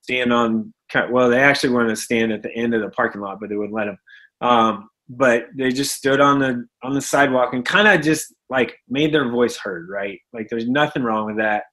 stand 0.02 0.34
on. 0.34 0.74
Well, 1.12 1.30
they 1.30 1.40
actually 1.40 1.74
wanted 1.74 1.90
to 1.90 1.96
stand 1.96 2.32
at 2.32 2.42
the 2.42 2.54
end 2.56 2.74
of 2.74 2.82
the 2.82 2.90
parking 2.90 3.22
lot, 3.22 3.40
but 3.40 3.50
they 3.50 3.56
wouldn't 3.56 3.76
let 3.76 3.86
them. 3.86 3.98
Um, 4.42 4.90
but 5.08 5.46
they 5.56 5.72
just 5.72 5.96
stood 5.96 6.20
on 6.20 6.40
the 6.40 6.66
on 6.84 6.94
the 6.94 7.02
sidewalk 7.02 7.54
and 7.54 7.64
kind 7.64 7.88
of 7.88 8.04
just 8.04 8.34
like 8.50 8.76
made 8.90 9.14
their 9.14 9.30
voice 9.30 9.58
heard. 9.58 9.88
Right, 9.90 10.20
like 10.34 10.48
there's 10.50 10.68
nothing 10.68 11.04
wrong 11.04 11.28
with 11.28 11.38
that. 11.38 11.66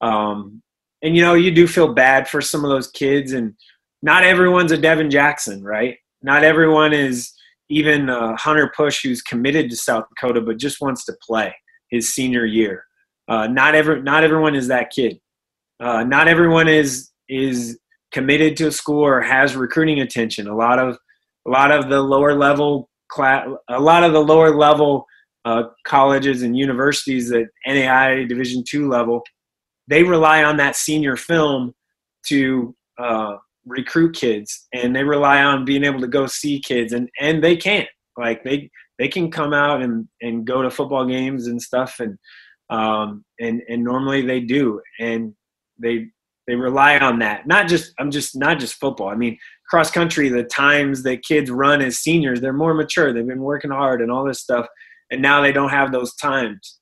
Um, 0.00 0.62
and 1.02 1.14
you 1.14 1.22
know 1.22 1.34
you 1.34 1.52
do 1.52 1.68
feel 1.68 1.94
bad 1.94 2.28
for 2.28 2.40
some 2.40 2.64
of 2.64 2.70
those 2.70 2.90
kids, 2.90 3.32
and 3.32 3.54
not 4.02 4.24
everyone's 4.24 4.72
a 4.72 4.78
Devin 4.78 5.10
Jackson, 5.10 5.62
right? 5.62 5.96
Not 6.22 6.44
everyone 6.44 6.92
is 6.92 7.32
even 7.68 8.10
uh, 8.10 8.36
Hunter 8.36 8.72
Push, 8.76 9.02
who's 9.02 9.22
committed 9.22 9.70
to 9.70 9.76
South 9.76 10.04
Dakota 10.08 10.40
but 10.40 10.58
just 10.58 10.80
wants 10.80 11.04
to 11.06 11.14
play 11.22 11.54
his 11.90 12.14
senior 12.14 12.44
year. 12.44 12.84
Uh, 13.28 13.46
not 13.46 13.74
every 13.74 14.02
not 14.02 14.24
everyone 14.24 14.54
is 14.54 14.68
that 14.68 14.90
kid. 14.90 15.20
Uh, 15.82 16.04
not 16.04 16.28
everyone 16.28 16.68
is 16.68 17.10
is 17.28 17.78
committed 18.12 18.56
to 18.56 18.68
a 18.68 18.72
school 18.72 19.04
or 19.04 19.20
has 19.20 19.56
recruiting 19.56 20.00
attention. 20.00 20.46
A 20.46 20.56
lot 20.56 20.78
of 20.78 20.96
a 21.46 21.50
lot 21.50 21.72
of 21.72 21.88
the 21.88 22.00
lower 22.00 22.34
level 22.34 22.88
class, 23.10 23.46
a 23.68 23.80
lot 23.80 24.04
of 24.04 24.12
the 24.12 24.20
lower 24.20 24.54
level 24.54 25.06
uh, 25.44 25.64
colleges 25.84 26.42
and 26.42 26.56
universities 26.56 27.32
at 27.32 27.46
NAI 27.66 28.24
Division 28.24 28.62
two 28.68 28.88
level, 28.88 29.22
they 29.88 30.04
rely 30.04 30.44
on 30.44 30.56
that 30.58 30.76
senior 30.76 31.16
film 31.16 31.74
to 32.26 32.76
uh, 32.98 33.36
recruit 33.66 34.14
kids, 34.14 34.68
and 34.72 34.94
they 34.94 35.02
rely 35.02 35.42
on 35.42 35.64
being 35.64 35.82
able 35.82 36.00
to 36.00 36.06
go 36.06 36.26
see 36.26 36.60
kids, 36.60 36.92
and 36.92 37.08
and 37.20 37.42
they 37.42 37.56
can't 37.56 37.88
like 38.16 38.44
they 38.44 38.70
they 39.00 39.08
can 39.08 39.32
come 39.32 39.52
out 39.52 39.82
and 39.82 40.06
and 40.20 40.46
go 40.46 40.62
to 40.62 40.70
football 40.70 41.06
games 41.06 41.48
and 41.48 41.60
stuff, 41.60 41.98
and 41.98 42.16
um, 42.70 43.24
and 43.40 43.62
and 43.68 43.82
normally 43.82 44.22
they 44.22 44.38
do, 44.38 44.80
and 45.00 45.34
they 45.82 46.06
they 46.46 46.54
rely 46.54 46.98
on 46.98 47.18
that. 47.20 47.46
Not 47.46 47.68
just 47.68 47.92
I'm 47.98 48.10
just 48.10 48.36
not 48.36 48.58
just 48.58 48.74
football. 48.74 49.08
I 49.08 49.14
mean, 49.14 49.38
cross 49.68 49.90
country. 49.90 50.28
The 50.28 50.44
times 50.44 51.02
that 51.04 51.24
kids 51.24 51.50
run 51.50 51.82
as 51.82 51.98
seniors, 51.98 52.40
they're 52.40 52.52
more 52.52 52.74
mature. 52.74 53.12
They've 53.12 53.26
been 53.26 53.42
working 53.42 53.70
hard 53.70 54.00
and 54.00 54.10
all 54.10 54.24
this 54.24 54.40
stuff, 54.40 54.66
and 55.10 55.22
now 55.22 55.42
they 55.42 55.52
don't 55.52 55.70
have 55.70 55.92
those 55.92 56.14
times 56.16 56.78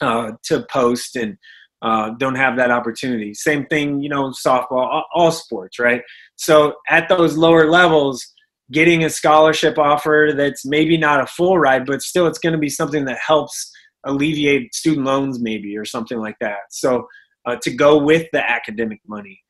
uh, 0.00 0.32
to 0.44 0.66
post 0.70 1.16
and 1.16 1.36
uh, 1.82 2.10
don't 2.18 2.34
have 2.34 2.56
that 2.56 2.70
opportunity. 2.70 3.34
Same 3.34 3.66
thing, 3.66 4.00
you 4.00 4.08
know, 4.08 4.30
softball, 4.30 4.86
all, 4.86 5.04
all 5.14 5.30
sports, 5.30 5.78
right? 5.78 6.00
So 6.36 6.74
at 6.88 7.08
those 7.08 7.36
lower 7.36 7.70
levels, 7.70 8.26
getting 8.72 9.04
a 9.04 9.10
scholarship 9.10 9.78
offer 9.78 10.32
that's 10.34 10.64
maybe 10.64 10.96
not 10.96 11.20
a 11.20 11.26
full 11.26 11.58
ride, 11.58 11.84
but 11.84 12.00
still 12.00 12.26
it's 12.26 12.38
going 12.38 12.54
to 12.54 12.58
be 12.58 12.70
something 12.70 13.04
that 13.04 13.18
helps 13.18 13.70
alleviate 14.06 14.74
student 14.74 15.06
loans, 15.06 15.40
maybe, 15.40 15.76
or 15.76 15.84
something 15.84 16.18
like 16.18 16.36
that. 16.40 16.60
So 16.70 17.06
uh, 17.46 17.56
to 17.62 17.70
go 17.70 17.98
with 17.98 18.26
the 18.32 18.50
academic 18.50 19.00
money. 19.06 19.40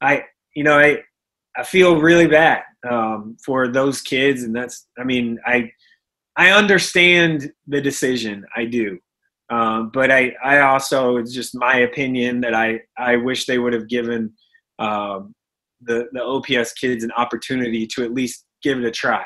I, 0.00 0.24
you 0.54 0.64
know, 0.64 0.78
I, 0.78 0.98
I 1.56 1.62
feel 1.62 2.00
really 2.00 2.26
bad 2.26 2.62
um, 2.88 3.36
for 3.44 3.68
those 3.68 4.02
kids, 4.02 4.42
and 4.42 4.54
that's, 4.54 4.86
I 4.98 5.04
mean, 5.04 5.38
I, 5.46 5.70
I 6.36 6.50
understand 6.50 7.50
the 7.66 7.80
decision. 7.80 8.44
I 8.54 8.66
do, 8.66 8.98
um, 9.50 9.90
but 9.92 10.10
I, 10.10 10.34
I 10.44 10.60
also, 10.60 11.16
it's 11.16 11.32
just 11.32 11.54
my 11.54 11.78
opinion 11.78 12.40
that 12.42 12.54
I, 12.54 12.80
I 12.98 13.16
wish 13.16 13.46
they 13.46 13.58
would 13.58 13.72
have 13.72 13.88
given 13.88 14.32
um, 14.78 15.34
the 15.82 16.08
the 16.12 16.22
OPS 16.22 16.72
kids 16.74 17.04
an 17.04 17.12
opportunity 17.12 17.86
to 17.86 18.04
at 18.04 18.12
least 18.12 18.44
give 18.62 18.78
it 18.78 18.84
a 18.84 18.90
try. 18.90 19.24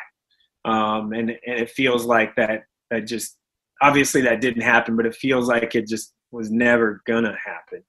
Um, 0.64 1.12
and 1.12 1.30
and 1.30 1.58
it 1.58 1.70
feels 1.70 2.04
like 2.04 2.34
that 2.36 2.62
that 2.90 3.06
just 3.06 3.36
obviously 3.82 4.20
that 4.22 4.40
didn't 4.40 4.62
happen, 4.62 4.96
but 4.96 5.06
it 5.06 5.14
feels 5.14 5.48
like 5.48 5.74
it 5.74 5.86
just 5.86 6.12
was 6.32 6.50
never 6.50 7.02
gonna 7.06 7.36
happen 7.44 7.82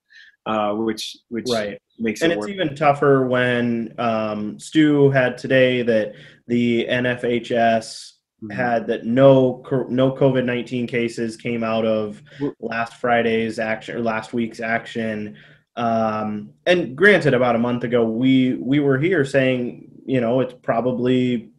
uh, 0.45 0.73
which 0.73 1.17
which 1.29 1.45
right. 1.49 1.79
makes 1.99 2.21
and 2.21 2.31
it 2.31 2.35
it's 2.37 2.47
work. 2.47 2.49
even 2.49 2.75
tougher 2.75 3.25
when 3.27 3.93
um, 3.99 4.59
Stu 4.59 5.09
had 5.11 5.37
today 5.37 5.83
that 5.83 6.13
the 6.47 6.85
NFHS 6.89 8.13
Mhm. 8.43 8.53
had 8.53 8.87
that 8.87 9.05
no 9.05 9.61
no 9.89 10.11
COVID 10.13 10.45
nineteen 10.45 10.87
cases 10.87 11.37
came 11.37 11.63
out 11.63 11.85
of 11.85 12.23
last 12.59 12.95
Friday's 12.95 13.59
action 13.59 13.95
or 13.95 13.99
last 14.01 14.33
week's 14.33 14.59
action. 14.59 15.35
Um, 15.75 16.49
and 16.65 16.95
granted, 16.95 17.35
about 17.35 17.55
a 17.55 17.59
month 17.59 17.83
ago, 17.83 18.03
we 18.03 18.55
we 18.55 18.79
were 18.79 18.97
here 18.97 19.23
saying 19.23 19.91
you 20.07 20.19
know 20.21 20.39
it's 20.39 20.55
probably 20.63 21.51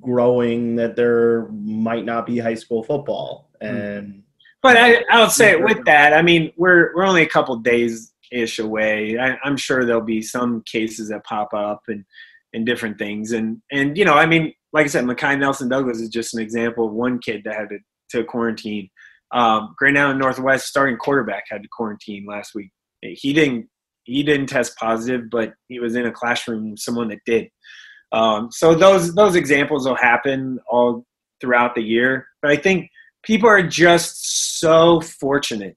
growing 0.00 0.76
that 0.76 0.96
there 0.96 1.48
might 1.50 2.04
not 2.04 2.26
be 2.26 2.36
high 2.36 2.54
school 2.56 2.82
football 2.82 3.48
and 3.62 4.22
But 4.62 4.76
I, 4.76 5.04
I 5.10 5.20
would 5.20 5.30
say 5.30 5.56
with 5.56 5.84
that, 5.84 6.12
I 6.12 6.22
mean, 6.22 6.52
we're 6.56 6.94
we're 6.94 7.06
only 7.06 7.22
a 7.22 7.28
couple 7.28 7.56
days 7.56 8.12
ish 8.32 8.58
away. 8.58 9.18
I, 9.18 9.38
I'm 9.44 9.56
sure 9.56 9.84
there'll 9.84 10.00
be 10.00 10.22
some 10.22 10.62
cases 10.62 11.08
that 11.08 11.24
pop 11.24 11.54
up 11.54 11.82
and 11.88 12.04
and 12.52 12.66
different 12.66 12.98
things. 12.98 13.32
And 13.32 13.62
and 13.70 13.96
you 13.96 14.04
know, 14.04 14.14
I 14.14 14.26
mean, 14.26 14.52
like 14.72 14.84
I 14.84 14.88
said, 14.88 15.04
Mackay 15.04 15.36
Nelson 15.36 15.68
Douglas 15.68 16.00
is 16.00 16.08
just 16.08 16.34
an 16.34 16.40
example 16.40 16.86
of 16.86 16.92
one 16.92 17.18
kid 17.18 17.42
that 17.44 17.54
had 17.54 17.68
to, 17.70 17.78
to 18.10 18.24
quarantine. 18.24 18.90
Um, 19.30 19.74
Grand 19.76 19.98
Island 19.98 20.18
Northwest 20.18 20.66
starting 20.66 20.96
quarterback 20.96 21.44
had 21.48 21.62
to 21.62 21.68
quarantine 21.70 22.26
last 22.26 22.54
week. 22.54 22.70
He 23.02 23.32
didn't 23.32 23.68
he 24.04 24.22
didn't 24.22 24.46
test 24.46 24.76
positive, 24.76 25.28
but 25.30 25.52
he 25.68 25.78
was 25.78 25.94
in 25.94 26.06
a 26.06 26.12
classroom 26.12 26.70
with 26.70 26.80
someone 26.80 27.08
that 27.08 27.18
did. 27.26 27.48
Um, 28.12 28.50
so 28.50 28.74
those 28.74 29.14
those 29.14 29.36
examples 29.36 29.86
will 29.86 29.96
happen 29.96 30.58
all 30.68 31.04
throughout 31.40 31.74
the 31.74 31.82
year. 31.82 32.26
But 32.40 32.50
I 32.50 32.56
think 32.56 32.90
people 33.22 33.48
are 33.48 33.62
just 33.62 34.60
so 34.60 35.00
fortunate. 35.00 35.76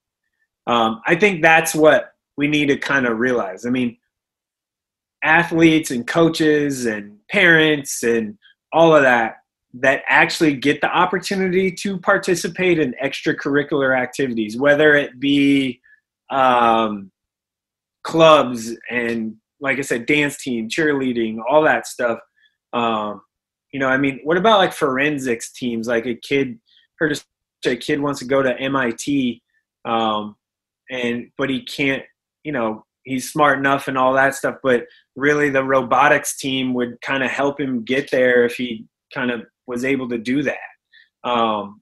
Um, 0.66 1.00
I 1.06 1.16
think 1.16 1.42
that's 1.42 1.74
what 1.74 2.12
we 2.36 2.48
need 2.48 2.66
to 2.66 2.76
kind 2.76 3.06
of 3.06 3.18
realize. 3.18 3.66
I 3.66 3.70
mean, 3.70 3.96
athletes 5.22 5.90
and 5.90 6.06
coaches 6.06 6.86
and 6.86 7.18
parents 7.28 8.02
and 8.02 8.38
all 8.72 8.94
of 8.94 9.02
that 9.02 9.36
that 9.74 10.02
actually 10.06 10.54
get 10.54 10.80
the 10.80 10.88
opportunity 10.88 11.70
to 11.72 11.98
participate 11.98 12.78
in 12.78 12.94
extracurricular 13.02 13.98
activities, 13.98 14.56
whether 14.56 14.94
it 14.94 15.18
be 15.18 15.80
um, 16.30 17.10
clubs 18.02 18.76
and, 18.90 19.36
like 19.60 19.78
I 19.78 19.82
said, 19.82 20.06
dance 20.06 20.42
team, 20.42 20.68
cheerleading, 20.68 21.38
all 21.48 21.62
that 21.62 21.86
stuff. 21.86 22.18
Um, 22.72 23.22
you 23.72 23.80
know, 23.80 23.88
I 23.88 23.96
mean, 23.96 24.20
what 24.24 24.36
about 24.36 24.58
like 24.58 24.72
forensics 24.72 25.52
teams? 25.52 25.88
Like 25.88 26.04
a 26.04 26.14
kid 26.14 26.58
heard 26.98 27.12
a 27.12 27.20
kid 27.76 28.00
wants 28.00 28.20
to 28.20 28.26
go 28.26 28.42
to 28.42 28.58
MIT, 28.58 29.42
um, 29.84 30.36
and 30.90 31.30
but 31.38 31.48
he 31.50 31.62
can't. 31.64 32.02
You 32.44 32.52
know, 32.52 32.84
he's 33.04 33.30
smart 33.32 33.58
enough 33.58 33.86
and 33.88 33.96
all 33.96 34.12
that 34.14 34.34
stuff, 34.34 34.56
but 34.62 34.84
really 35.16 35.48
the 35.50 35.62
robotics 35.62 36.36
team 36.36 36.74
would 36.74 37.00
kind 37.02 37.22
of 37.22 37.30
help 37.30 37.60
him 37.60 37.84
get 37.84 38.10
there 38.10 38.44
if 38.44 38.54
he 38.56 38.86
kind 39.14 39.30
of 39.30 39.42
was 39.66 39.84
able 39.84 40.08
to 40.08 40.18
do 40.18 40.42
that. 40.42 40.58
Um, 41.28 41.80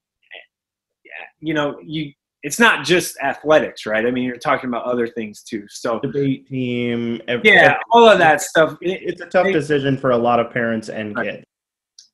you 1.40 1.55
know, 1.55 1.79
you 1.83 2.12
it's 2.43 2.59
not 2.59 2.85
just 2.87 3.16
athletics, 3.23 3.85
right? 3.85 4.07
I 4.07 4.11
mean, 4.11 4.25
you're 4.25 4.37
talking 4.37 4.69
about 4.69 4.85
other 4.85 5.07
things 5.07 5.43
too. 5.43 5.64
So 5.69 6.01
debate 6.01 6.47
team. 6.49 7.21
ev- 7.29 7.43
yeah, 7.45 7.77
all 7.90 8.09
of 8.09 8.19
that 8.19 8.40
stuff. 8.40 8.79
It, 8.81 9.01
It's 9.03 9.21
a 9.21 9.27
tough 9.27 9.47
it- 9.49 9.53
decision 9.53 9.99
for 9.99 10.11
a 10.11 10.16
lot 10.16 10.40
of 10.40 10.51
parents 10.51 10.88
and 10.88 11.14
Right. 11.16 11.33
kids. 11.37 11.45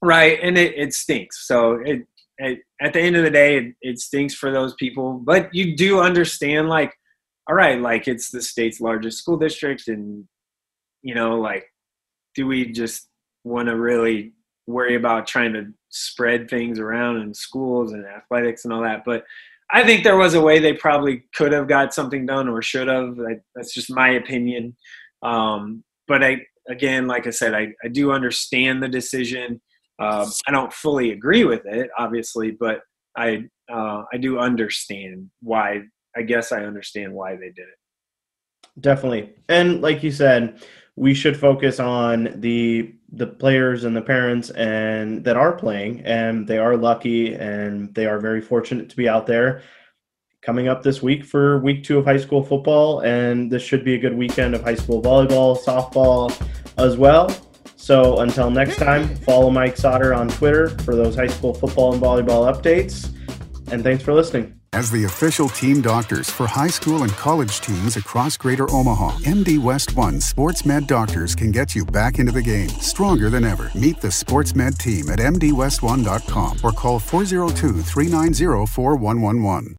right 0.03 0.39
and 0.43 0.59
it, 0.59 0.75
it 0.77 0.93
stinks 0.93 1.47
so 1.49 1.81
it, 1.85 2.07
it 2.39 2.61
at 2.81 2.93
the 2.93 3.01
end 3.01 3.17
of 3.17 3.25
the 3.25 3.31
day 3.31 3.59
it, 3.59 3.75
it 3.81 3.99
stinks 3.99 4.35
for 4.35 4.51
those 4.51 4.75
people 4.75 5.15
but 5.25 5.53
you 5.55 5.77
do 5.77 6.01
understand 6.01 6.69
like 6.69 6.93
all 7.49 7.57
right 7.57 7.81
like 7.81 8.09
it's 8.09 8.31
the 8.31 8.43
state's 8.43 8.81
largest 8.81 9.19
school 9.19 9.37
district 9.37 9.89
and 9.89 10.25
you 11.03 11.15
know 11.15 11.39
like 11.39 11.67
do 12.35 12.47
we 12.47 12.71
just 12.71 13.09
want 13.45 13.69
to 13.69 13.77
really 13.77 14.35
worry 14.67 14.95
about 14.95 15.27
trying 15.27 15.53
to 15.55 15.73
spread 15.89 16.51
things 16.51 16.79
around 16.79 17.17
in 17.19 17.33
schools 17.33 17.93
and 17.93 18.05
athletics 18.05 18.65
and 18.65 18.73
all 18.73 18.83
that? 18.83 19.03
But 19.05 19.25
i 19.73 19.83
think 19.83 20.05
there 20.05 20.17
was 20.17 20.35
a 20.35 20.41
way 20.41 20.61
they 20.61 20.75
probably 20.75 21.25
could 21.35 21.51
have 21.51 21.67
got 21.67 21.93
something 21.93 22.25
done 22.25 22.49
or 22.49 22.63
should 22.63 22.87
have. 22.87 23.17
That's 23.55 23.75
just 23.75 23.91
my 23.91 24.11
opinion. 24.11 24.77
Um, 25.23 25.83
but 26.07 26.23
i 26.23 26.41
again 26.69 27.07
like 27.07 27.27
i 27.27 27.31
said 27.31 27.55
I, 27.55 27.69
I 27.85 27.89
do 27.89 28.13
understand 28.13 28.83
the 28.83 28.89
decision 28.89 29.61
um, 29.99 30.31
I 30.47 30.51
don't 30.51 30.73
fully 30.73 31.13
agree 31.13 31.45
with 31.45 31.65
it, 31.67 31.91
obviously, 31.99 32.51
but 32.51 32.81
I 33.17 33.45
uh, 33.73 34.03
I 34.13 34.17
do 34.19 34.39
understand 34.39 35.31
why. 35.41 35.83
I 36.17 36.23
guess 36.23 36.51
I 36.51 36.65
understand 36.65 37.13
why 37.13 37.37
they 37.37 37.51
did 37.51 37.59
it. 37.59 38.81
Definitely. 38.81 39.35
And 39.49 39.83
like 39.83 40.03
you 40.03 40.11
said, 40.11 40.63
we 40.97 41.13
should 41.13 41.37
focus 41.37 41.79
on 41.79 42.41
the 42.41 42.95
the 43.13 43.27
players 43.27 43.85
and 43.85 43.95
the 43.95 44.03
parents 44.03 44.51
and 44.51 45.25
that 45.25 45.37
are 45.37 45.53
playing 45.53 46.01
and 46.01 46.47
they 46.47 46.59
are 46.59 46.77
lucky 46.77 47.35
and 47.35 47.95
they 47.95 48.05
are 48.07 48.19
very 48.19 48.41
fortunate 48.41 48.89
to 48.91 48.97
be 48.97 49.09
out 49.09 49.27
there 49.27 49.63
coming 50.43 50.69
up 50.69 50.83
this 50.83 51.03
week 51.03 51.25
for 51.25 51.59
week 51.61 51.85
2 51.85 51.99
of 51.99 52.05
high 52.05 52.17
school 52.17 52.43
football 52.43 53.01
and 53.01 53.51
this 53.51 53.63
should 53.63 53.85
be 53.85 53.95
a 53.95 53.99
good 53.99 54.17
weekend 54.17 54.55
of 54.55 54.63
high 54.63 54.75
school 54.75 55.01
volleyball, 55.01 55.57
softball 55.57 56.31
as 56.79 56.97
well. 56.97 57.29
So 57.77 58.19
until 58.21 58.51
next 58.51 58.77
time, 58.77 59.15
follow 59.17 59.51
Mike 59.51 59.77
Sautter 59.77 60.17
on 60.17 60.29
Twitter 60.29 60.71
for 60.81 60.97
those 60.97 61.15
high 61.15 61.29
school 61.29 61.55
football 61.55 61.93
and 61.93 62.03
volleyball 62.03 62.53
updates 62.53 63.13
and 63.71 63.83
thanks 63.83 64.03
for 64.03 64.13
listening. 64.13 64.53
As 64.73 64.91
the 64.91 65.05
official 65.05 65.49
team 65.49 65.81
doctors 65.81 66.29
for 66.29 66.47
high 66.47 66.69
school 66.69 67.03
and 67.03 67.13
college 67.13 67.61
teams 67.61 67.97
across 67.97 68.37
Greater 68.37 68.71
Omaha, 68.71 69.19
MD 69.21 69.59
West 69.59 69.97
One 69.97 70.21
Sports 70.21 70.67
Med 70.67 70.87
Doctors 70.87 71.35
can 71.35 71.51
get 71.51 71.75
you 71.75 71.85
back 71.85 72.19
into 72.19 72.33
the 72.33 72.43
game 72.43 72.69
stronger 72.69 73.31
than 73.31 73.45
ever. 73.45 73.71
Meet 73.75 74.01
the 74.01 74.11
Sports 74.11 74.55
Med 74.55 74.79
team 74.79 75.09
at 75.09 75.19
MDWest1.com 75.19 76.59
or 76.63 76.73
call 76.73 76.99
402 76.99 77.81
390 77.83 78.67
4111. 78.67 79.75